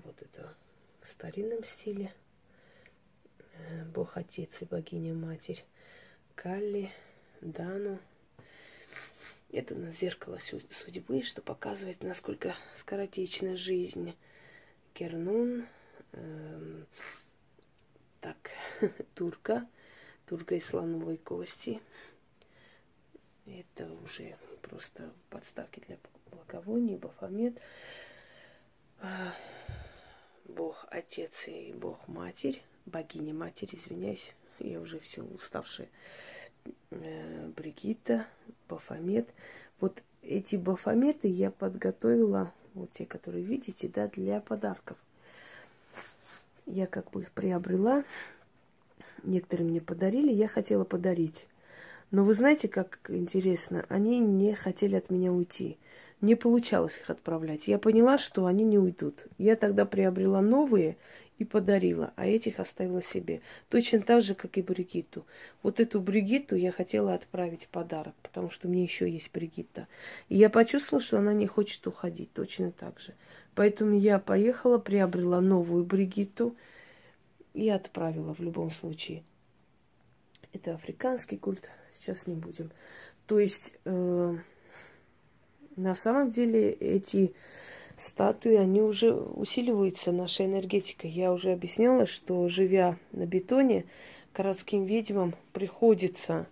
Вот 0.04 0.22
это 0.22 0.56
в 1.02 1.08
старинном 1.08 1.64
стиле. 1.66 2.14
Э, 3.54 3.86
Бог 3.86 4.18
Отец 4.18 4.50
и 4.62 4.66
Богиня 4.66 5.14
Матерь. 5.14 5.66
Калли, 6.42 6.90
Дану. 7.42 8.00
Это 9.52 9.76
у 9.76 9.78
нас 9.78 9.96
зеркало 9.96 10.38
судьбы, 10.38 11.22
что 11.22 11.42
показывает, 11.42 12.02
насколько 12.02 12.56
скоротечна 12.78 13.58
жизнь. 13.58 14.16
Кернун, 14.94 15.66
эм, 16.14 16.88
так, 18.22 18.38
турка, 19.16 19.68
турка 20.28 20.56
из 20.56 20.66
слоновой 20.66 21.18
кости. 21.18 21.82
Это 23.46 23.92
уже 24.06 24.38
просто 24.62 25.12
подставки 25.30 25.82
для 25.82 25.98
благовоний, 26.32 26.96
бафомет. 26.96 27.60
Бог 30.46 30.86
Отец 30.90 31.50
и 31.50 31.74
Бог 31.74 32.08
Матерь, 32.08 32.64
богиня 32.86 33.34
Матерь, 33.34 33.76
извиняюсь, 33.76 34.34
я 34.60 34.80
уже 34.80 35.00
все 35.00 35.22
уставшая. 35.22 35.88
Э, 36.92 37.48
Бригитта, 37.56 38.26
Бафомет. 38.68 39.28
Вот 39.80 40.02
эти 40.22 40.56
бафометы 40.56 41.28
я 41.28 41.52
подготовила, 41.52 42.52
вот 42.74 42.92
те, 42.98 43.06
которые 43.06 43.44
видите, 43.44 43.90
да, 43.94 44.08
для 44.08 44.42
подарков. 44.42 44.98
Я 46.66 46.86
как 46.88 47.10
бы 47.12 47.22
их 47.22 47.32
приобрела, 47.32 48.04
некоторые 49.24 49.68
мне 49.68 49.82
подарили, 49.82 50.32
я 50.32 50.48
хотела 50.48 50.84
подарить. 50.84 51.48
Но 52.12 52.24
вы 52.24 52.34
знаете, 52.34 52.68
как 52.68 53.00
интересно, 53.08 53.86
они 53.90 54.20
не 54.20 54.54
хотели 54.56 54.96
от 54.96 55.10
меня 55.10 55.32
уйти. 55.32 55.78
Не 56.22 56.36
получалось 56.36 56.98
их 56.98 57.10
отправлять. 57.10 57.68
Я 57.68 57.80
поняла, 57.80 58.18
что 58.18 58.46
они 58.46 58.64
не 58.64 58.78
уйдут. 58.78 59.16
Я 59.38 59.56
тогда 59.56 59.86
приобрела 59.86 60.42
новые 60.42 60.98
и 61.40 61.46
подарила, 61.46 62.14
а 62.18 62.28
этих 62.28 62.60
оставила 62.60 63.02
себе. 63.02 63.42
Точно 63.70 64.02
так 64.02 64.22
же, 64.22 64.36
как 64.36 64.58
и 64.58 64.62
Бригитту. 64.62 65.26
Вот 65.64 65.80
эту 65.80 66.02
Бригитту 66.02 66.56
я 66.56 66.72
хотела 66.72 67.14
отправить 67.14 67.64
в 67.64 67.70
подарок, 67.70 68.14
потому 68.22 68.52
что 68.52 68.68
меня 68.68 68.84
еще 68.84 69.10
есть 69.10 69.32
Бригитта. 69.32 69.88
И 70.28 70.38
я 70.38 70.50
почувствовала, 70.50 71.04
что 71.04 71.18
она 71.18 71.34
не 71.34 71.48
хочет 71.48 71.88
уходить, 71.88 72.32
точно 72.34 72.72
так 72.72 73.00
же. 73.00 73.16
Поэтому 73.56 73.98
я 73.98 74.20
поехала, 74.20 74.78
приобрела 74.78 75.40
новую 75.40 75.86
Бригитту 75.86 76.56
и 77.54 77.70
отправила 77.70 78.36
в 78.36 78.42
любом 78.42 78.70
случае. 78.72 79.24
Это 80.52 80.74
африканский 80.74 81.38
культ, 81.38 81.70
сейчас 82.00 82.28
не 82.28 82.36
будем. 82.36 82.70
То 83.28 83.40
есть, 83.40 83.74
э, 83.86 84.36
на 85.78 85.96
самом 85.96 86.32
деле, 86.32 86.72
эти 86.72 87.34
статуи, 88.00 88.56
они 88.56 88.82
уже 88.82 89.14
усиливаются 89.14 90.12
нашей 90.12 90.46
энергетикой. 90.46 91.10
Я 91.10 91.34
уже 91.34 91.52
объясняла, 91.52 92.06
что 92.06 92.48
живя 92.50 92.98
на 93.12 93.26
бетоне, 93.26 93.86
городским 94.34 94.86
ведьмам 94.86 95.36
приходится 95.54 96.48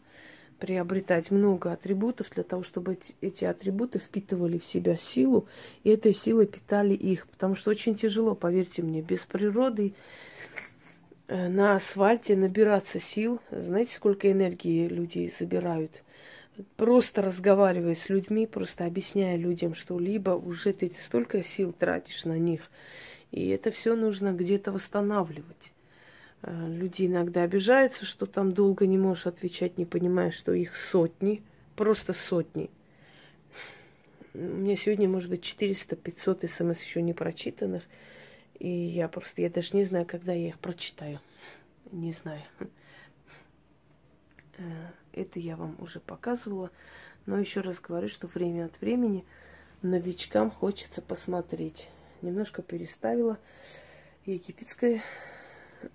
приобретать 0.60 1.32
много 1.32 1.72
атрибутов 1.72 2.30
для 2.32 2.44
того, 2.44 2.64
чтобы 2.64 2.98
эти 3.22 3.46
атрибуты 3.46 4.00
впитывали 4.00 4.58
в 4.58 4.66
себя 4.66 4.96
силу, 4.96 5.48
и 5.84 5.90
этой 5.90 6.14
силой 6.14 6.48
питали 6.48 6.94
их. 6.94 7.28
Потому 7.28 7.56
что 7.56 7.72
очень 7.72 7.96
тяжело, 7.96 8.36
поверьте 8.36 8.82
мне, 8.82 9.02
без 9.02 9.20
природы 9.22 9.94
э, 11.28 11.48
на 11.48 11.76
асфальте 11.76 12.36
набираться 12.36 13.00
сил. 13.00 13.40
Знаете, 13.52 13.96
сколько 13.96 14.32
энергии 14.32 14.88
люди 14.88 15.32
забирают? 15.38 16.04
Просто 16.76 17.22
разговаривая 17.22 17.96
с 17.96 18.10
людьми, 18.10 18.48
просто 18.48 18.86
объясняя 18.86 19.38
людям, 19.38 19.76
что 19.76 20.00
либо 20.00 20.32
уже 20.32 20.74
ты 20.74 20.92
столько 21.00 21.44
сил 21.44 21.74
тратишь 21.74 22.26
на 22.26 22.38
них, 22.38 22.70
и 23.32 23.48
это 23.50 23.72
все 23.72 23.96
нужно 23.96 24.34
где-то 24.34 24.72
восстанавливать. 24.72 25.74
А, 26.42 26.68
люди 26.68 27.06
иногда 27.06 27.44
обижаются, 27.44 28.06
что 28.06 28.26
там 28.26 28.54
долго 28.54 28.86
не 28.88 28.98
можешь 28.98 29.28
отвечать, 29.28 29.78
не 29.78 29.86
понимая, 29.86 30.32
что 30.32 30.54
их 30.54 30.78
сотни, 30.78 31.42
просто 31.76 32.14
сотни. 32.14 32.70
У 34.34 34.40
меня 34.40 34.76
сегодня, 34.76 35.10
может 35.10 35.30
быть, 35.30 35.42
400-500 35.42 36.48
смс 36.48 36.82
еще 36.82 37.02
не 37.02 37.14
прочитанных, 37.14 37.84
и 38.60 38.70
я 38.70 39.08
просто, 39.08 39.42
я 39.42 39.50
даже 39.50 39.76
не 39.76 39.84
знаю, 39.84 40.06
когда 40.06 40.34
я 40.34 40.50
их 40.50 40.60
прочитаю. 40.60 41.20
Не 41.92 42.12
знаю. 42.12 42.42
Это 45.18 45.40
я 45.40 45.56
вам 45.56 45.76
уже 45.80 46.00
показывала. 46.00 46.70
Но 47.26 47.40
еще 47.40 47.62
раз 47.62 47.80
говорю, 47.80 48.08
что 48.08 48.28
время 48.28 48.66
от 48.66 48.80
времени 48.80 49.26
новичкам 49.82 50.52
хочется 50.52 51.02
посмотреть. 51.02 51.90
Немножко 52.22 52.62
переставила 52.62 53.40
египетское, 54.26 55.04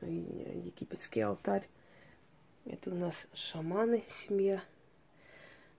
египетский 0.00 1.20
алтарь. 1.20 1.68
Это 2.64 2.90
у 2.90 2.94
нас 2.94 3.26
шаманы, 3.32 4.02
семья. 4.26 4.60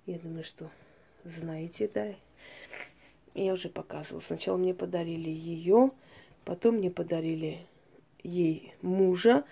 Я 0.05 0.19
думаю, 0.19 0.45
что 0.45 0.69
знаете, 1.25 1.89
да. 1.93 2.13
Я 3.33 3.53
уже 3.53 3.67
показывала. 3.67 4.21
Сначала 4.21 4.55
мне 4.55 4.73
подарили 4.73 5.29
ее, 5.29 5.91
потом 6.45 6.75
мне 6.75 6.89
подарили 6.89 7.65
ей 8.23 8.73
мужа, 8.81 9.43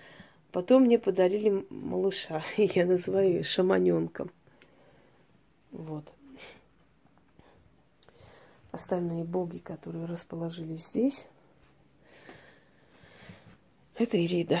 Потом 0.52 0.82
мне 0.82 0.98
подарили 0.98 1.64
малыша. 1.70 2.44
Я 2.56 2.84
называю 2.84 3.28
ее 3.28 3.42
шаманенком. 3.42 4.30
Вот. 5.70 6.04
остальные 8.70 9.24
боги, 9.24 9.58
которые 9.58 10.04
расположились 10.04 10.86
здесь. 10.86 11.26
Это 13.96 14.22
Ирида, 14.22 14.60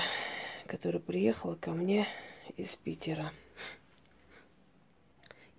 которая 0.66 1.00
приехала 1.00 1.54
ко 1.54 1.70
мне 1.72 2.06
из 2.56 2.74
Питера. 2.76 3.32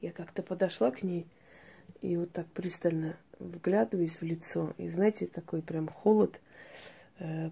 Я 0.02 0.12
как-то 0.12 0.44
подошла 0.44 0.92
к 0.92 1.04
ней 1.04 1.26
и 2.02 2.18
вот 2.18 2.32
так 2.32 2.48
пристально 2.48 3.18
вглядываюсь 3.40 4.16
в 4.16 4.24
лицо. 4.24 4.74
И 4.78 4.90
знаете, 4.90 5.28
такой 5.28 5.62
прям 5.62 5.88
холод 5.88 6.40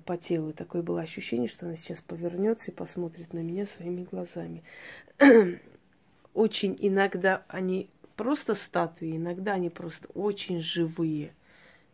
по 0.05 0.17
телу. 0.17 0.53
Такое 0.53 0.81
было 0.81 1.01
ощущение, 1.01 1.47
что 1.47 1.65
она 1.65 1.75
сейчас 1.75 2.01
повернется 2.01 2.71
и 2.71 2.73
посмотрит 2.73 3.33
на 3.33 3.39
меня 3.39 3.65
своими 3.65 4.03
глазами. 4.03 4.63
Очень 6.33 6.75
иногда 6.79 7.43
они 7.47 7.89
просто 8.15 8.55
статуи, 8.55 9.17
иногда 9.17 9.53
они 9.53 9.69
просто 9.69 10.07
очень 10.13 10.61
живые, 10.61 11.33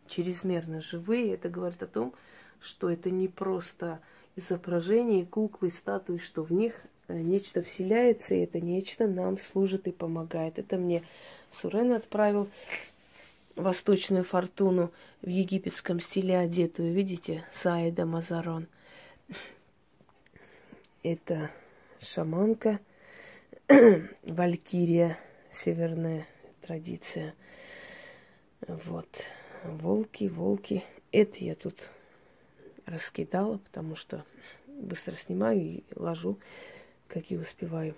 чрезмерно 0.08 0.82
живые. 0.82 1.34
Это 1.34 1.48
говорит 1.48 1.82
о 1.82 1.86
том, 1.86 2.12
что 2.60 2.90
это 2.90 3.10
не 3.10 3.28
просто 3.28 4.00
изображение 4.36 5.24
куклы, 5.24 5.70
статуи, 5.70 6.18
что 6.18 6.42
в 6.42 6.52
них 6.52 6.82
э, 7.08 7.18
нечто 7.18 7.62
вселяется, 7.62 8.34
и 8.34 8.40
это 8.40 8.60
нечто 8.60 9.06
нам 9.06 9.38
служит 9.38 9.86
и 9.86 9.90
помогает. 9.90 10.58
Это 10.58 10.76
мне 10.76 11.02
Сурен 11.60 11.92
отправил 11.92 12.48
восточную 13.58 14.24
фортуну 14.24 14.92
в 15.20 15.28
египетском 15.28 16.00
стиле 16.00 16.38
одетую. 16.38 16.92
Видите, 16.94 17.44
Саида 17.52 18.06
Мазарон. 18.06 18.68
Это 21.02 21.50
шаманка, 22.00 22.80
валькирия, 24.22 25.18
северная 25.52 26.26
традиция. 26.62 27.34
Вот. 28.66 29.08
Волки, 29.64 30.24
волки. 30.24 30.84
Это 31.10 31.44
я 31.44 31.54
тут 31.54 31.90
раскидала, 32.86 33.58
потому 33.58 33.96
что 33.96 34.24
быстро 34.66 35.16
снимаю 35.16 35.60
и 35.60 35.82
ложу, 35.96 36.38
как 37.08 37.30
и 37.30 37.36
успеваю. 37.36 37.94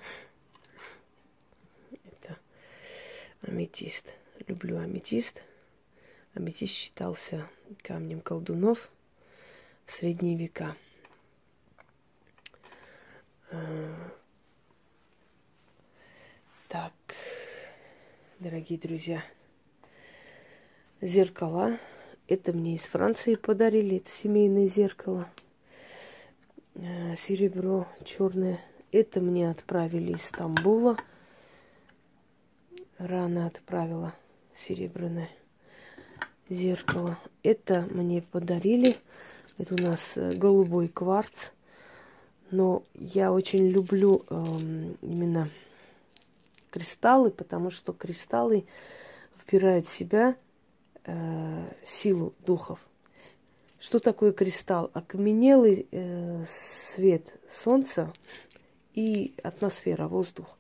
Это 1.91 2.37
аметист. 3.43 4.07
Люблю 4.47 4.79
аметист. 4.79 5.43
Аметист 6.35 6.73
считался 6.73 7.49
камнем 7.83 8.21
колдунов 8.21 8.91
в 9.87 9.93
средние 9.93 10.37
века. 10.37 10.77
А, 13.51 14.13
так, 16.69 16.93
дорогие 18.39 18.79
друзья, 18.79 19.25
зеркала 21.01 21.79
это 22.31 22.53
мне 22.53 22.77
из 22.77 22.83
Франции 22.83 23.35
подарили, 23.35 23.97
это 23.97 24.11
семейное 24.23 24.69
зеркало. 24.69 25.29
Э, 26.77 27.17
серебро 27.17 27.89
черное. 28.05 28.61
Это 28.93 29.21
мне 29.21 29.51
отправили 29.51 30.13
из 30.13 30.23
Стамбула. 30.23 30.97
Рано 32.99 33.49
отправила 33.49 34.15
серебряное 34.55 35.29
зеркало. 36.51 37.17
Это 37.43 37.87
мне 37.91 38.21
подарили. 38.21 38.97
Это 39.57 39.75
у 39.75 39.79
нас 39.79 40.01
э, 40.17 40.35
голубой 40.35 40.89
кварц. 40.89 41.33
Но 42.51 42.83
я 42.95 43.33
очень 43.33 43.69
люблю 43.69 44.25
э, 44.29 44.45
именно 45.03 45.49
кристаллы, 46.71 47.31
потому 47.31 47.71
что 47.71 47.93
кристаллы 47.93 48.67
впирают 49.39 49.87
в 49.87 49.97
себя 49.97 50.37
э, 51.05 51.73
силу 51.87 52.35
духов. 52.45 52.81
Что 53.79 53.99
такое 53.99 54.33
кристалл? 54.33 54.91
Окаменелый 54.93 55.87
э, 55.91 56.45
свет 56.95 57.25
солнца 57.63 58.13
и 58.95 59.35
атмосфера, 59.43 60.09
воздух. 60.09 60.59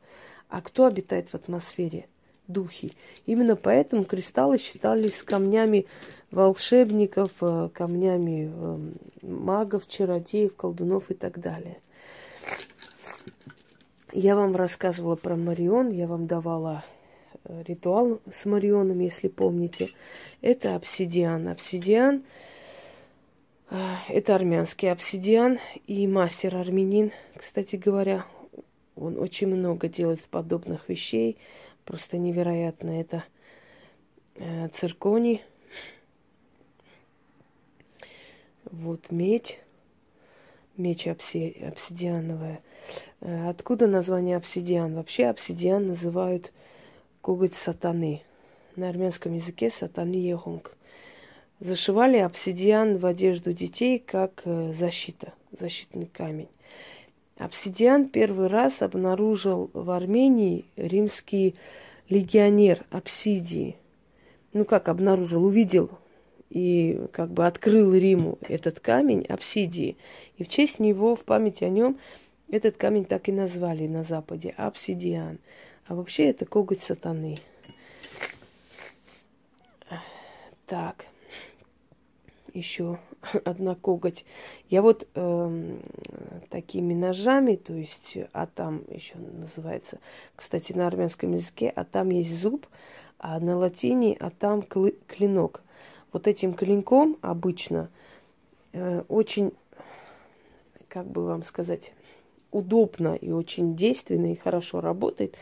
А 0.48 0.62
кто 0.62 0.86
обитает 0.86 1.28
в 1.28 1.34
атмосфере? 1.34 2.08
Духи. 2.52 2.92
Именно 3.26 3.56
поэтому 3.56 4.04
кристаллы 4.04 4.58
считались 4.58 5.22
камнями 5.22 5.86
волшебников, 6.30 7.30
э, 7.40 7.68
камнями 7.72 8.50
э, 8.52 8.78
магов, 9.22 9.86
чародеев, 9.88 10.54
колдунов 10.54 11.10
и 11.10 11.14
так 11.14 11.40
далее. 11.40 11.78
Я 14.12 14.34
вам 14.34 14.56
рассказывала 14.56 15.14
про 15.14 15.36
Марион, 15.36 15.90
я 15.90 16.08
вам 16.08 16.26
давала 16.26 16.84
э, 17.44 17.62
ритуал 17.66 18.20
с 18.32 18.44
Марионом, 18.44 18.98
если 18.98 19.28
помните. 19.28 19.90
Это 20.40 20.74
обсидиан. 20.74 21.46
Обсидиан 21.46 22.24
э, 23.70 23.76
это 24.08 24.34
армянский 24.34 24.90
обсидиан 24.90 25.60
и 25.86 26.08
мастер 26.08 26.56
армянин, 26.56 27.12
кстати 27.36 27.76
говоря, 27.76 28.26
он 28.96 29.16
очень 29.18 29.46
много 29.46 29.88
делает 29.88 30.26
подобных 30.28 30.88
вещей, 30.88 31.38
просто 31.90 32.18
невероятно. 32.18 33.00
Это 33.00 33.24
э, 34.36 34.68
цирконий, 34.68 35.42
вот 38.70 39.10
медь, 39.10 39.58
меч 40.76 41.08
обси, 41.08 41.60
обсидиановая. 41.66 42.60
Э, 43.20 43.48
откуда 43.50 43.88
название 43.88 44.36
обсидиан? 44.36 44.94
Вообще 44.94 45.26
обсидиан 45.26 45.88
называют 45.88 46.52
коготь 47.22 47.54
сатаны 47.54 48.22
на 48.76 48.88
армянском 48.88 49.34
языке 49.34 49.68
сатани 49.68 50.18
ехунг. 50.18 50.76
Зашивали 51.58 52.18
обсидиан 52.18 52.98
в 52.98 53.06
одежду 53.06 53.52
детей 53.52 53.98
как 53.98 54.42
э, 54.44 54.72
защита, 54.74 55.32
защитный 55.58 56.06
камень. 56.06 56.48
Обсидиан 57.40 58.10
первый 58.10 58.48
раз 58.48 58.82
обнаружил 58.82 59.70
в 59.72 59.90
Армении 59.90 60.66
римский 60.76 61.54
легионер 62.10 62.84
Обсидии. 62.90 63.76
Ну 64.52 64.66
как 64.66 64.90
обнаружил, 64.90 65.46
увидел 65.46 65.90
и 66.50 67.00
как 67.12 67.30
бы 67.30 67.46
открыл 67.46 67.94
Риму 67.94 68.36
этот 68.42 68.80
камень 68.80 69.24
Обсидии. 69.24 69.96
И 70.36 70.44
в 70.44 70.48
честь 70.48 70.80
него, 70.80 71.16
в 71.16 71.20
память 71.20 71.62
о 71.62 71.70
нем, 71.70 71.98
этот 72.50 72.76
камень 72.76 73.06
так 73.06 73.30
и 73.30 73.32
назвали 73.32 73.86
на 73.86 74.02
Западе 74.02 74.52
Обсидиан. 74.58 75.38
А 75.86 75.94
вообще 75.94 76.26
это 76.26 76.44
коготь 76.44 76.82
сатаны. 76.82 77.38
Так, 80.66 81.06
еще 82.54 82.98
одна 83.44 83.74
коготь. 83.74 84.24
Я 84.68 84.82
вот 84.82 85.06
э, 85.14 85.76
такими 86.48 86.94
ножами, 86.94 87.56
то 87.56 87.72
есть, 87.74 88.16
а 88.32 88.46
там 88.46 88.82
еще 88.88 89.16
называется, 89.16 89.98
кстати, 90.36 90.72
на 90.72 90.86
армянском 90.86 91.32
языке, 91.32 91.72
а 91.74 91.84
там 91.84 92.10
есть 92.10 92.40
зуб, 92.40 92.66
а 93.18 93.38
на 93.40 93.56
латине, 93.56 94.16
а 94.18 94.30
там 94.30 94.62
клинок. 94.62 95.62
Вот 96.12 96.26
этим 96.26 96.54
клинком 96.54 97.18
обычно 97.20 97.88
э, 98.72 99.02
очень, 99.08 99.52
как 100.88 101.06
бы 101.06 101.24
вам 101.24 101.42
сказать, 101.44 101.92
удобно 102.50 103.14
и 103.14 103.30
очень 103.30 103.76
действенно 103.76 104.32
и 104.32 104.36
хорошо 104.36 104.80
работает 104.80 105.36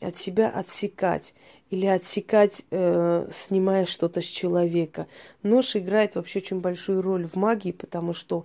от 0.00 0.16
себя 0.16 0.48
отсекать 0.48 1.34
или 1.70 1.86
отсекать, 1.86 2.62
э, 2.70 3.28
снимая 3.46 3.86
что-то 3.86 4.20
с 4.22 4.26
человека. 4.26 5.06
Нож 5.42 5.74
играет 5.74 6.14
вообще 6.14 6.38
очень 6.38 6.60
большую 6.60 7.02
роль 7.02 7.26
в 7.26 7.34
магии, 7.34 7.72
потому 7.72 8.14
что 8.14 8.44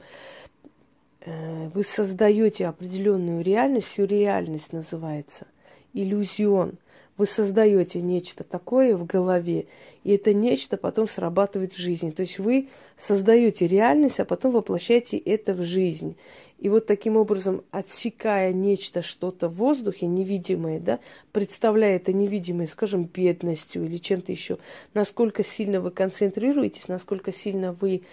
э, 1.21 1.69
вы 1.73 1.83
создаете 1.83 2.67
определенную 2.67 3.43
реальность, 3.43 3.89
сюрреальность 3.89 4.73
называется, 4.73 5.45
иллюзион. 5.93 6.77
Вы 7.17 7.27
создаете 7.27 8.01
нечто 8.01 8.43
такое 8.43 8.97
в 8.97 9.05
голове, 9.05 9.67
и 10.03 10.15
это 10.15 10.33
нечто 10.33 10.77
потом 10.77 11.07
срабатывает 11.07 11.73
в 11.73 11.77
жизни. 11.77 12.09
То 12.09 12.21
есть 12.21 12.39
вы 12.39 12.69
создаете 12.97 13.67
реальность, 13.67 14.19
а 14.19 14.25
потом 14.25 14.53
воплощаете 14.53 15.17
это 15.17 15.53
в 15.53 15.63
жизнь. 15.63 16.15
И 16.61 16.69
вот 16.69 16.85
таким 16.85 17.17
образом, 17.17 17.63
отсекая 17.71 18.53
нечто, 18.53 19.01
что-то 19.01 19.49
в 19.49 19.55
воздухе 19.55 20.05
невидимое, 20.05 20.79
да, 20.79 20.99
представляя 21.31 21.95
это 21.95 22.13
невидимое, 22.13 22.67
скажем, 22.67 23.05
бедностью 23.05 23.83
или 23.83 23.97
чем-то 23.97 24.31
еще, 24.31 24.59
насколько 24.93 25.43
сильно 25.43 25.81
вы 25.81 25.89
концентрируетесь, 25.89 26.87
насколько 26.87 27.33
сильно 27.33 27.73
вы 27.73 28.03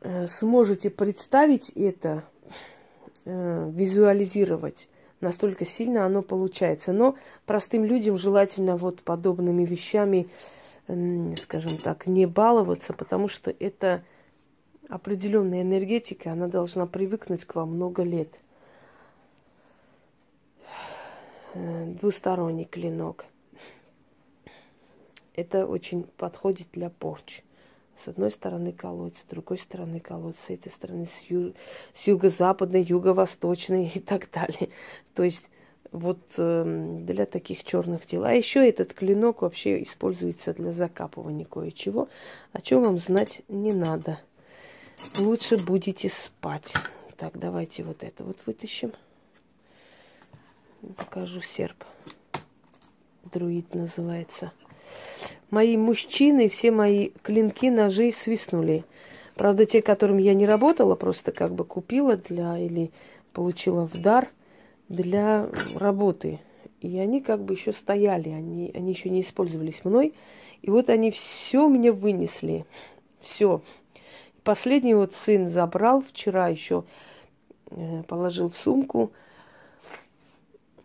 э, 0.00 0.26
сможете 0.26 0.90
представить 0.90 1.70
это, 1.70 2.24
э, 3.26 3.70
визуализировать, 3.72 4.88
настолько 5.20 5.64
сильно 5.64 6.04
оно 6.04 6.22
получается. 6.22 6.92
Но 6.92 7.14
простым 7.46 7.84
людям 7.84 8.18
желательно 8.18 8.76
вот 8.76 9.02
подобными 9.02 9.64
вещами, 9.64 10.26
скажем 10.88 11.78
так, 11.78 12.08
не 12.08 12.26
баловаться, 12.26 12.92
потому 12.92 13.28
что 13.28 13.54
это 13.56 14.02
определенная 14.92 15.62
энергетика, 15.62 16.32
она 16.32 16.48
должна 16.48 16.86
привыкнуть 16.86 17.46
к 17.46 17.54
вам 17.54 17.70
много 17.70 18.02
лет. 18.02 18.28
Э, 21.54 21.86
двусторонний 22.00 22.64
клинок. 22.64 23.24
Это 25.34 25.66
очень 25.66 26.04
подходит 26.18 26.68
для 26.72 26.90
порч. 26.90 27.42
С 28.04 28.08
одной 28.08 28.30
стороны 28.30 28.72
колодец, 28.72 29.20
с 29.20 29.24
другой 29.24 29.58
стороны 29.58 29.98
колодец, 29.98 30.40
с 30.40 30.50
этой 30.50 30.70
стороны 30.70 31.06
с, 31.06 31.20
ю- 31.30 31.54
с 31.94 32.06
юго-западной, 32.06 32.82
юго-восточной 32.82 33.90
и 33.94 34.00
так 34.00 34.30
далее. 34.30 34.68
То 35.14 35.22
есть 35.22 35.48
вот 35.90 36.18
э, 36.36 36.98
для 37.00 37.24
таких 37.24 37.64
черных 37.64 38.06
дел. 38.06 38.24
А 38.24 38.32
еще 38.32 38.68
этот 38.68 38.92
клинок 38.92 39.40
вообще 39.40 39.82
используется 39.82 40.52
для 40.52 40.72
закапывания 40.72 41.46
кое-чего, 41.46 42.08
о 42.52 42.60
чем 42.60 42.82
вам 42.82 42.98
знать 42.98 43.40
не 43.48 43.72
надо. 43.72 44.18
Лучше 45.18 45.56
будете 45.56 46.08
спать. 46.08 46.74
Так, 47.16 47.38
давайте 47.38 47.84
вот 47.84 48.02
это 48.02 48.24
вот 48.24 48.38
вытащим. 48.46 48.92
Покажу 50.96 51.40
серп. 51.40 51.84
Друид 53.32 53.74
называется. 53.74 54.52
Мои 55.50 55.76
мужчины, 55.76 56.48
все 56.48 56.70
мои 56.70 57.10
клинки, 57.22 57.70
ножи 57.70 58.12
свистнули. 58.12 58.84
Правда, 59.36 59.64
те, 59.64 59.80
которым 59.80 60.18
я 60.18 60.34
не 60.34 60.46
работала, 60.46 60.94
просто 60.94 61.32
как 61.32 61.52
бы 61.52 61.64
купила 61.64 62.16
для 62.16 62.58
или 62.58 62.90
получила 63.32 63.86
в 63.86 64.00
дар– 64.00 64.28
для 64.92 65.48
работы. 65.74 66.38
И 66.80 66.98
они 66.98 67.20
как 67.20 67.42
бы 67.42 67.54
еще 67.54 67.72
стояли, 67.72 68.28
они, 68.28 68.70
они 68.74 68.92
еще 68.92 69.08
не 69.08 69.22
использовались 69.22 69.84
мной. 69.84 70.14
И 70.60 70.70
вот 70.70 70.90
они 70.90 71.10
все 71.10 71.68
мне 71.68 71.90
вынесли. 71.90 72.66
Все. 73.20 73.62
Последний 74.44 74.94
вот 74.94 75.14
сын 75.14 75.48
забрал 75.48 76.02
вчера 76.02 76.48
еще, 76.48 76.84
э, 77.70 78.02
положил 78.08 78.50
в 78.50 78.56
сумку 78.56 79.12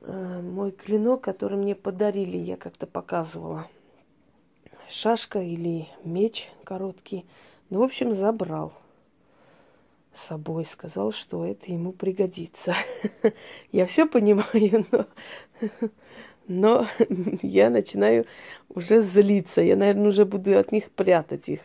э, 0.02 0.42
мой 0.42 0.72
клинок, 0.72 1.22
который 1.22 1.58
мне 1.58 1.74
подарили, 1.74 2.38
я 2.38 2.56
как-то 2.56 2.86
показывала. 2.86 3.68
Шашка 4.90 5.42
или 5.42 5.88
меч 6.04 6.50
короткий. 6.64 7.26
Ну, 7.70 7.80
в 7.80 7.84
общем, 7.84 8.14
забрал 8.14 8.74
с 10.14 10.28
собой, 10.28 10.66
сказал, 10.66 11.12
что 11.12 11.46
это 11.46 11.72
ему 11.72 11.92
пригодится. 11.92 12.76
Я 13.72 13.86
все 13.86 14.08
понимаю, 14.08 14.86
но, 14.92 15.06
но 16.48 16.88
я 17.42 17.70
начинаю 17.70 18.26
уже 18.70 19.02
злиться. 19.02 19.62
Я, 19.62 19.76
наверное, 19.76 20.10
уже 20.10 20.26
буду 20.26 20.58
от 20.58 20.72
них 20.72 20.92
прятать 20.92 21.50
их. 21.50 21.60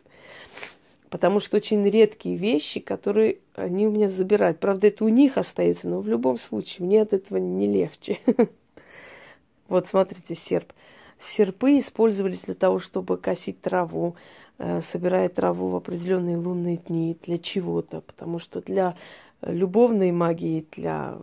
Потому 1.13 1.39
что 1.39 1.59
очень 1.59 1.89
редкие 1.89 2.37
вещи, 2.37 2.81
которые 2.81 3.39
они 3.55 3.87
у 3.87 3.93
меня 3.93 4.09
забирают. 4.09 4.59
Правда, 4.59 4.89
это 4.89 5.05
у 5.05 5.09
них 5.09 5.37
остается, 5.37 5.87
но 5.87 6.01
в 6.01 6.09
любом 6.09 6.39
случае 6.39 6.85
мне 6.87 7.03
от 7.03 7.13
этого 7.13 7.39
не 7.39 7.69
легче. 7.69 8.19
Вот 9.69 9.87
смотрите, 9.87 10.35
серп. 10.35 10.71
Серпы 11.19 11.79
использовались 11.79 12.43
для 12.43 12.55
того, 12.55 12.79
чтобы 12.79 13.17
косить 13.17 13.63
траву, 13.63 14.17
Э, 14.65 14.81
собирает 14.81 15.35
траву 15.35 15.69
в 15.69 15.77
определенные 15.77 16.37
лунные 16.37 16.77
дни 16.77 17.17
для 17.25 17.37
чего-то, 17.39 18.01
потому 18.03 18.39
что 18.39 18.61
для 18.61 18.95
любовной 19.43 20.13
магии, 20.13 20.67
для 20.71 21.19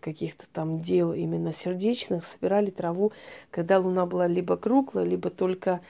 каких-то 0.00 0.44
там 0.52 0.80
дел 0.80 1.14
именно 1.14 1.54
сердечных 1.54 2.26
собирали 2.26 2.70
траву, 2.70 3.12
когда 3.50 3.78
луна 3.78 4.04
была 4.04 4.26
либо 4.26 4.58
круглая, 4.58 5.06
либо 5.06 5.30
только, 5.30 5.80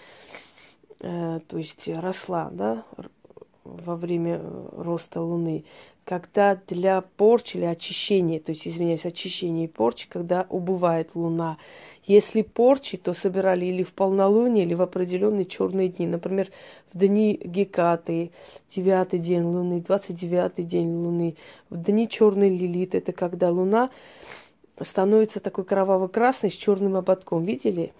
э, 1.00 1.40
то 1.48 1.58
есть 1.58 1.88
росла, 1.88 2.50
да, 2.52 2.84
во 3.64 3.96
время 3.96 4.40
роста 4.72 5.20
луны 5.20 5.64
когда 6.04 6.60
для 6.68 7.00
порчи 7.00 7.56
или 7.56 7.64
очищения, 7.64 8.38
то 8.38 8.50
есть, 8.50 8.68
извиняюсь, 8.68 9.06
очищения 9.06 9.64
и 9.64 9.68
порчи, 9.68 10.06
когда 10.08 10.46
убывает 10.50 11.14
луна. 11.14 11.56
Если 12.04 12.42
порчи, 12.42 12.98
то 12.98 13.14
собирали 13.14 13.64
или 13.64 13.82
в 13.82 13.92
полнолуние, 13.92 14.66
или 14.66 14.74
в 14.74 14.82
определенные 14.82 15.46
черные 15.46 15.88
дни. 15.88 16.06
Например, 16.06 16.50
в 16.92 16.98
дни 16.98 17.40
Гекаты, 17.42 18.32
девятый 18.74 19.18
день 19.18 19.42
луны, 19.42 19.80
двадцать 19.80 20.16
девятый 20.16 20.64
день 20.64 20.94
луны. 20.94 21.36
В 21.70 21.82
дни 21.82 22.06
черной 22.06 22.50
лилит, 22.50 22.94
это 22.94 23.12
когда 23.12 23.50
луна 23.50 23.90
становится 24.78 25.40
такой 25.40 25.64
кроваво-красной 25.64 26.50
с 26.50 26.54
черным 26.54 26.96
ободком. 26.96 27.44
Видели? 27.44 27.94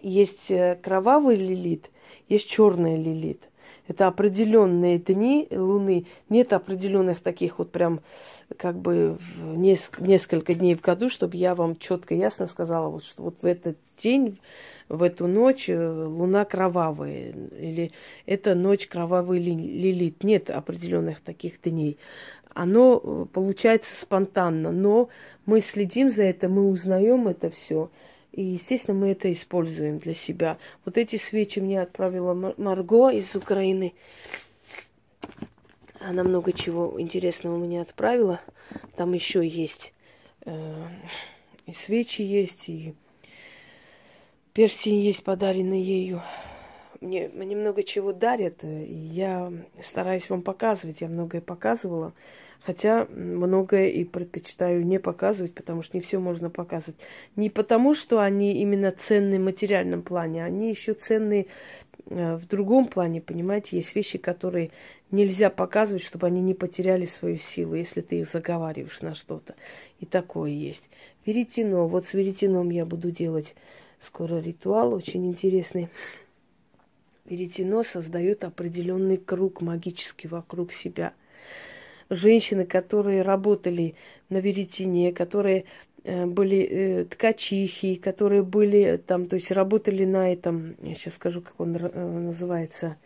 Есть 0.00 0.50
э, 0.52 0.78
кровавый 0.80 1.34
лилит, 1.34 1.90
есть 2.28 2.48
черная 2.48 2.96
лилит. 2.96 3.49
Это 3.90 4.06
определенные 4.06 5.00
дни 5.00 5.48
Луны. 5.50 6.06
Нет 6.28 6.52
определенных 6.52 7.18
таких 7.18 7.58
вот 7.58 7.72
прям 7.72 8.02
как 8.56 8.76
бы 8.78 9.18
несколько 9.40 10.54
дней 10.54 10.76
в 10.76 10.80
году, 10.80 11.10
чтобы 11.10 11.36
я 11.36 11.56
вам 11.56 11.74
четко 11.74 12.14
ясно 12.14 12.46
сказала, 12.46 12.88
вот, 12.88 13.02
что 13.02 13.24
вот 13.24 13.38
в 13.42 13.44
этот 13.44 13.78
день, 14.00 14.38
в 14.88 15.02
эту 15.02 15.26
ночь 15.26 15.68
э, 15.68 15.76
Луна 15.76 16.44
кровавая. 16.44 17.34
Или 17.58 17.90
это 18.26 18.54
ночь 18.54 18.86
кровавый 18.86 19.40
лилит. 19.40 20.22
Нет 20.22 20.50
определенных 20.50 21.20
таких 21.20 21.60
дней. 21.60 21.98
Оно 22.54 23.00
э, 23.02 23.26
получается 23.32 24.00
спонтанно, 24.00 24.70
но 24.70 25.08
мы 25.46 25.60
следим 25.60 26.10
за 26.10 26.22
это, 26.22 26.48
мы 26.48 26.70
узнаем 26.70 27.26
это 27.26 27.50
все. 27.50 27.90
И, 28.32 28.42
естественно, 28.42 28.96
мы 28.96 29.10
это 29.10 29.30
используем 29.32 29.98
для 29.98 30.14
себя. 30.14 30.58
Вот 30.84 30.98
эти 30.98 31.16
свечи 31.16 31.58
мне 31.58 31.82
отправила 31.82 32.54
Марго 32.56 33.10
из 33.10 33.34
Украины. 33.34 33.94
Она 35.98 36.22
много 36.22 36.52
чего 36.52 37.00
интересного 37.00 37.56
мне 37.56 37.82
отправила. 37.82 38.40
Там 38.96 39.12
еще 39.12 39.46
есть 39.46 39.92
э, 40.46 40.86
и 41.66 41.74
свечи 41.74 42.22
есть, 42.22 42.68
и 42.68 42.94
перстень 44.52 45.00
есть, 45.00 45.22
подаренный 45.22 45.80
ею. 45.80 46.22
Мне, 47.00 47.28
мне 47.28 47.56
много 47.56 47.82
чего 47.82 48.12
дарят, 48.12 48.62
я 48.62 49.52
стараюсь 49.82 50.28
вам 50.28 50.42
показывать. 50.42 51.00
Я 51.00 51.08
многое 51.08 51.40
показывала. 51.40 52.12
Хотя 52.64 53.06
многое 53.06 53.88
и 53.88 54.04
предпочитаю 54.04 54.84
не 54.84 55.00
показывать, 55.00 55.54
потому 55.54 55.82
что 55.82 55.96
не 55.96 56.02
все 56.02 56.18
можно 56.18 56.50
показывать. 56.50 57.00
Не 57.34 57.48
потому, 57.48 57.94
что 57.94 58.20
они 58.20 58.60
именно 58.60 58.92
ценны 58.92 59.38
в 59.38 59.44
материальном 59.44 60.02
плане, 60.02 60.44
они 60.44 60.68
еще 60.68 60.92
ценны 60.92 61.46
э, 62.06 62.36
в 62.36 62.46
другом 62.46 62.86
плане, 62.86 63.22
понимаете, 63.22 63.76
есть 63.78 63.94
вещи, 63.94 64.18
которые 64.18 64.70
нельзя 65.10 65.48
показывать, 65.48 66.04
чтобы 66.04 66.26
они 66.26 66.42
не 66.42 66.52
потеряли 66.52 67.06
свою 67.06 67.38
силу, 67.38 67.74
если 67.74 68.02
ты 68.02 68.20
их 68.20 68.30
заговариваешь 68.30 69.00
на 69.00 69.14
что-то. 69.14 69.54
И 69.98 70.04
такое 70.04 70.50
есть. 70.50 70.90
Веретено. 71.24 71.88
Вот 71.88 72.06
с 72.06 72.14
веретеном 72.14 72.70
я 72.70 72.84
буду 72.84 73.10
делать 73.10 73.54
скоро 74.02 74.38
ритуал, 74.38 74.92
очень 74.92 75.26
интересный. 75.26 75.88
Веретено 77.24 77.82
создает 77.84 78.44
определенный 78.44 79.16
круг 79.16 79.62
магический 79.62 80.28
вокруг 80.28 80.72
себя 80.72 81.14
женщины, 82.10 82.66
которые 82.66 83.22
работали 83.22 83.94
на 84.28 84.38
веретене, 84.38 85.12
которые 85.12 85.64
э, 86.04 86.26
были 86.26 86.58
э, 86.58 87.04
ткачихи, 87.04 87.94
которые 87.94 88.42
были 88.42 89.00
там, 89.04 89.26
то 89.26 89.36
есть 89.36 89.50
работали 89.50 90.04
на 90.04 90.32
этом, 90.32 90.76
я 90.82 90.94
сейчас 90.94 91.14
скажу, 91.14 91.40
как 91.40 91.58
он 91.58 91.76
э, 91.76 92.18
называется, 92.18 92.96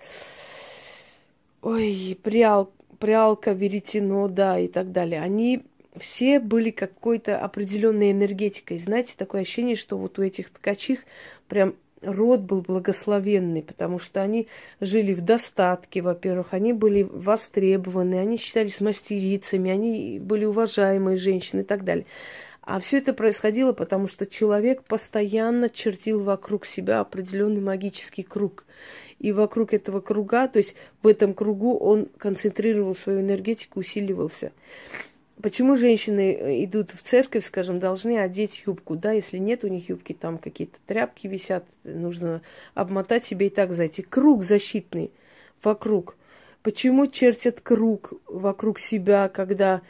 ой, 1.62 2.18
прял, 2.22 2.72
прялка, 2.98 3.52
веретено, 3.52 4.28
да, 4.28 4.58
и 4.58 4.68
так 4.68 4.92
далее. 4.92 5.20
Они 5.20 5.62
все 5.98 6.40
были 6.40 6.70
какой-то 6.70 7.38
определенной 7.38 8.10
энергетикой. 8.12 8.78
Знаете, 8.78 9.14
такое 9.16 9.42
ощущение, 9.42 9.76
что 9.76 9.96
вот 9.96 10.18
у 10.18 10.22
этих 10.22 10.50
ткачих 10.50 11.00
прям 11.46 11.74
род 12.04 12.40
был 12.40 12.60
благословенный, 12.60 13.62
потому 13.62 13.98
что 13.98 14.22
они 14.22 14.48
жили 14.80 15.14
в 15.14 15.22
достатке, 15.22 16.02
во-первых, 16.02 16.48
они 16.52 16.72
были 16.72 17.02
востребованы, 17.02 18.16
они 18.16 18.36
считались 18.36 18.80
мастерицами, 18.80 19.70
они 19.70 20.18
были 20.20 20.44
уважаемые 20.44 21.16
женщины 21.16 21.60
и 21.60 21.64
так 21.64 21.84
далее. 21.84 22.06
А 22.66 22.80
все 22.80 22.98
это 22.98 23.12
происходило, 23.12 23.72
потому 23.72 24.08
что 24.08 24.24
человек 24.26 24.84
постоянно 24.84 25.68
чертил 25.68 26.22
вокруг 26.22 26.64
себя 26.64 27.00
определенный 27.00 27.60
магический 27.60 28.22
круг. 28.22 28.64
И 29.18 29.32
вокруг 29.32 29.74
этого 29.74 30.00
круга, 30.00 30.48
то 30.48 30.58
есть 30.58 30.74
в 31.02 31.06
этом 31.06 31.34
кругу 31.34 31.76
он 31.76 32.06
концентрировал 32.16 32.96
свою 32.96 33.20
энергетику, 33.20 33.80
усиливался. 33.80 34.52
Почему 35.42 35.76
женщины 35.76 36.32
э, 36.32 36.64
идут 36.64 36.92
в 36.92 37.02
церковь, 37.02 37.46
скажем, 37.46 37.80
должны 37.80 38.18
одеть 38.18 38.62
юбку, 38.66 38.94
да, 38.94 39.12
если 39.12 39.38
нет 39.38 39.64
у 39.64 39.68
них 39.68 39.88
юбки, 39.88 40.12
там 40.12 40.38
какие-то 40.38 40.78
тряпки 40.86 41.26
висят, 41.26 41.64
нужно 41.82 42.40
обмотать 42.74 43.26
себе 43.26 43.48
и 43.48 43.50
так 43.50 43.72
зайти. 43.72 44.02
Круг 44.02 44.44
защитный 44.44 45.10
вокруг. 45.62 46.16
Почему 46.62 47.06
чертят 47.08 47.60
круг 47.60 48.12
вокруг 48.26 48.78
себя, 48.78 49.28
когда 49.28 49.82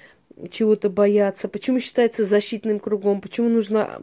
чего-то 0.51 0.89
боятся? 0.89 1.49
Почему 1.49 1.79
считается 1.79 2.25
защитным 2.25 2.81
кругом? 2.81 3.21
Почему 3.21 3.49
нужно 3.49 4.01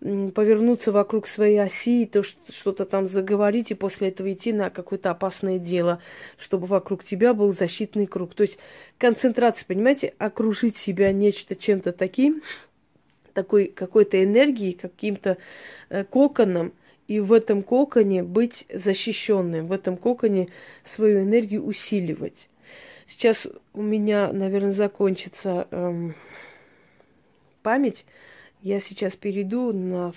повернуться 0.00 0.92
вокруг 0.92 1.26
своей 1.26 1.58
оси 1.58 2.06
то 2.06 2.22
что-то 2.22 2.86
там 2.86 3.06
заговорить, 3.06 3.70
и 3.70 3.74
после 3.74 4.08
этого 4.08 4.32
идти 4.32 4.52
на 4.52 4.70
какое-то 4.70 5.10
опасное 5.10 5.58
дело, 5.58 6.00
чтобы 6.38 6.66
вокруг 6.66 7.04
тебя 7.04 7.34
был 7.34 7.52
защитный 7.52 8.06
круг. 8.06 8.34
То 8.34 8.42
есть 8.42 8.58
концентрация, 8.98 9.66
понимаете, 9.66 10.14
окружить 10.18 10.78
себя 10.78 11.12
нечто 11.12 11.54
чем-то 11.54 11.92
таким, 11.92 12.42
такой 13.34 13.66
какой-то 13.66 14.22
энергией, 14.22 14.72
каким-то 14.72 15.36
э, 15.90 16.04
коконом, 16.04 16.72
и 17.06 17.20
в 17.20 17.32
этом 17.32 17.62
коконе 17.62 18.22
быть 18.22 18.66
защищенным, 18.72 19.66
в 19.66 19.72
этом 19.72 19.96
коконе 19.96 20.48
свою 20.84 21.22
энергию 21.22 21.64
усиливать. 21.64 22.48
Сейчас 23.06 23.48
у 23.74 23.82
меня, 23.82 24.32
наверное, 24.32 24.70
закончится 24.70 25.66
эм, 25.72 26.14
память. 27.62 28.06
Я 28.62 28.80
сейчас 28.80 29.16
перейду 29.16 29.72
на 29.72 30.12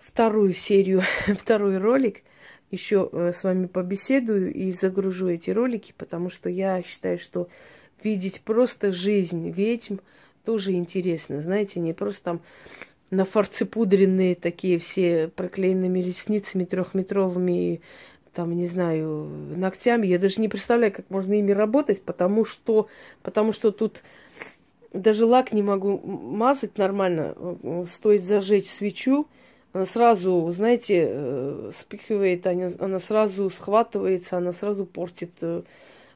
вторую 0.00 0.52
серию, 0.52 1.02
второй 1.38 1.78
ролик. 1.78 2.22
Еще 2.72 3.08
э, 3.12 3.32
с 3.32 3.44
вами 3.44 3.66
побеседую 3.66 4.52
и 4.52 4.72
загружу 4.72 5.28
эти 5.28 5.50
ролики, 5.50 5.94
потому 5.96 6.28
что 6.28 6.48
я 6.48 6.82
считаю, 6.82 7.18
что 7.18 7.48
видеть 8.02 8.40
просто 8.40 8.90
жизнь 8.90 9.48
ведьм 9.50 9.98
тоже 10.44 10.72
интересно. 10.72 11.40
Знаете, 11.40 11.78
не 11.78 11.92
просто 11.92 12.22
там 12.22 12.40
на 13.10 13.24
фарцепудренные 13.24 14.34
такие 14.34 14.80
все 14.80 15.28
проклеенными 15.28 16.00
ресницами 16.00 16.64
трехметровыми, 16.64 17.80
там, 18.32 18.56
не 18.56 18.66
знаю, 18.66 19.24
ногтями. 19.56 20.08
Я 20.08 20.18
даже 20.18 20.40
не 20.40 20.48
представляю, 20.48 20.92
как 20.92 21.08
можно 21.10 21.34
ими 21.34 21.52
работать, 21.52 22.02
потому 22.02 22.44
что, 22.44 22.88
потому 23.22 23.52
что 23.52 23.70
тут 23.70 24.02
даже 24.92 25.26
лак 25.26 25.52
не 25.52 25.62
могу 25.62 25.98
мазать 25.98 26.78
нормально. 26.78 27.34
Стоит 27.86 28.22
зажечь 28.22 28.68
свечу, 28.68 29.26
она 29.72 29.86
сразу, 29.86 30.52
знаете, 30.52 31.06
э, 31.08 31.72
спихивает, 31.80 32.46
она, 32.46 32.70
она 32.80 32.98
сразу 32.98 33.50
схватывается, 33.50 34.36
она 34.36 34.52
сразу 34.52 34.84
портит 34.84 35.30
э, 35.40 35.62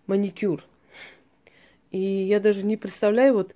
маникюр. 0.06 0.64
И 1.92 2.00
я 2.00 2.40
даже 2.40 2.64
не 2.64 2.76
представляю, 2.76 3.34
вот 3.34 3.54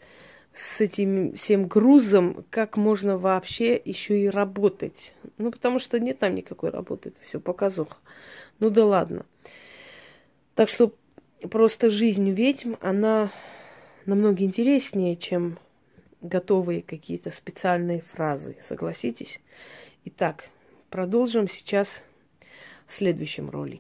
с 0.54 0.80
этим 0.80 1.34
всем 1.34 1.66
грузом, 1.66 2.44
как 2.50 2.76
можно 2.76 3.18
вообще 3.18 3.80
еще 3.84 4.20
и 4.20 4.28
работать. 4.28 5.14
Ну, 5.36 5.50
потому 5.50 5.80
что 5.80 5.98
нет 5.98 6.20
там 6.20 6.34
никакой 6.34 6.70
работы, 6.70 7.08
это 7.08 7.18
все 7.26 7.40
показуха. 7.40 7.96
Ну 8.60 8.70
да 8.70 8.84
ладно. 8.84 9.26
Так 10.54 10.68
что 10.68 10.92
просто 11.50 11.90
жизнь 11.90 12.30
ведьм, 12.30 12.74
она 12.80 13.30
намного 14.06 14.44
интереснее, 14.44 15.16
чем 15.16 15.58
готовые 16.20 16.82
какие-то 16.82 17.30
специальные 17.30 18.02
фразы, 18.02 18.56
согласитесь? 18.62 19.40
Итак, 20.04 20.48
продолжим 20.90 21.48
сейчас 21.48 21.88
в 22.86 22.96
следующем 22.96 23.50
ролике. 23.50 23.76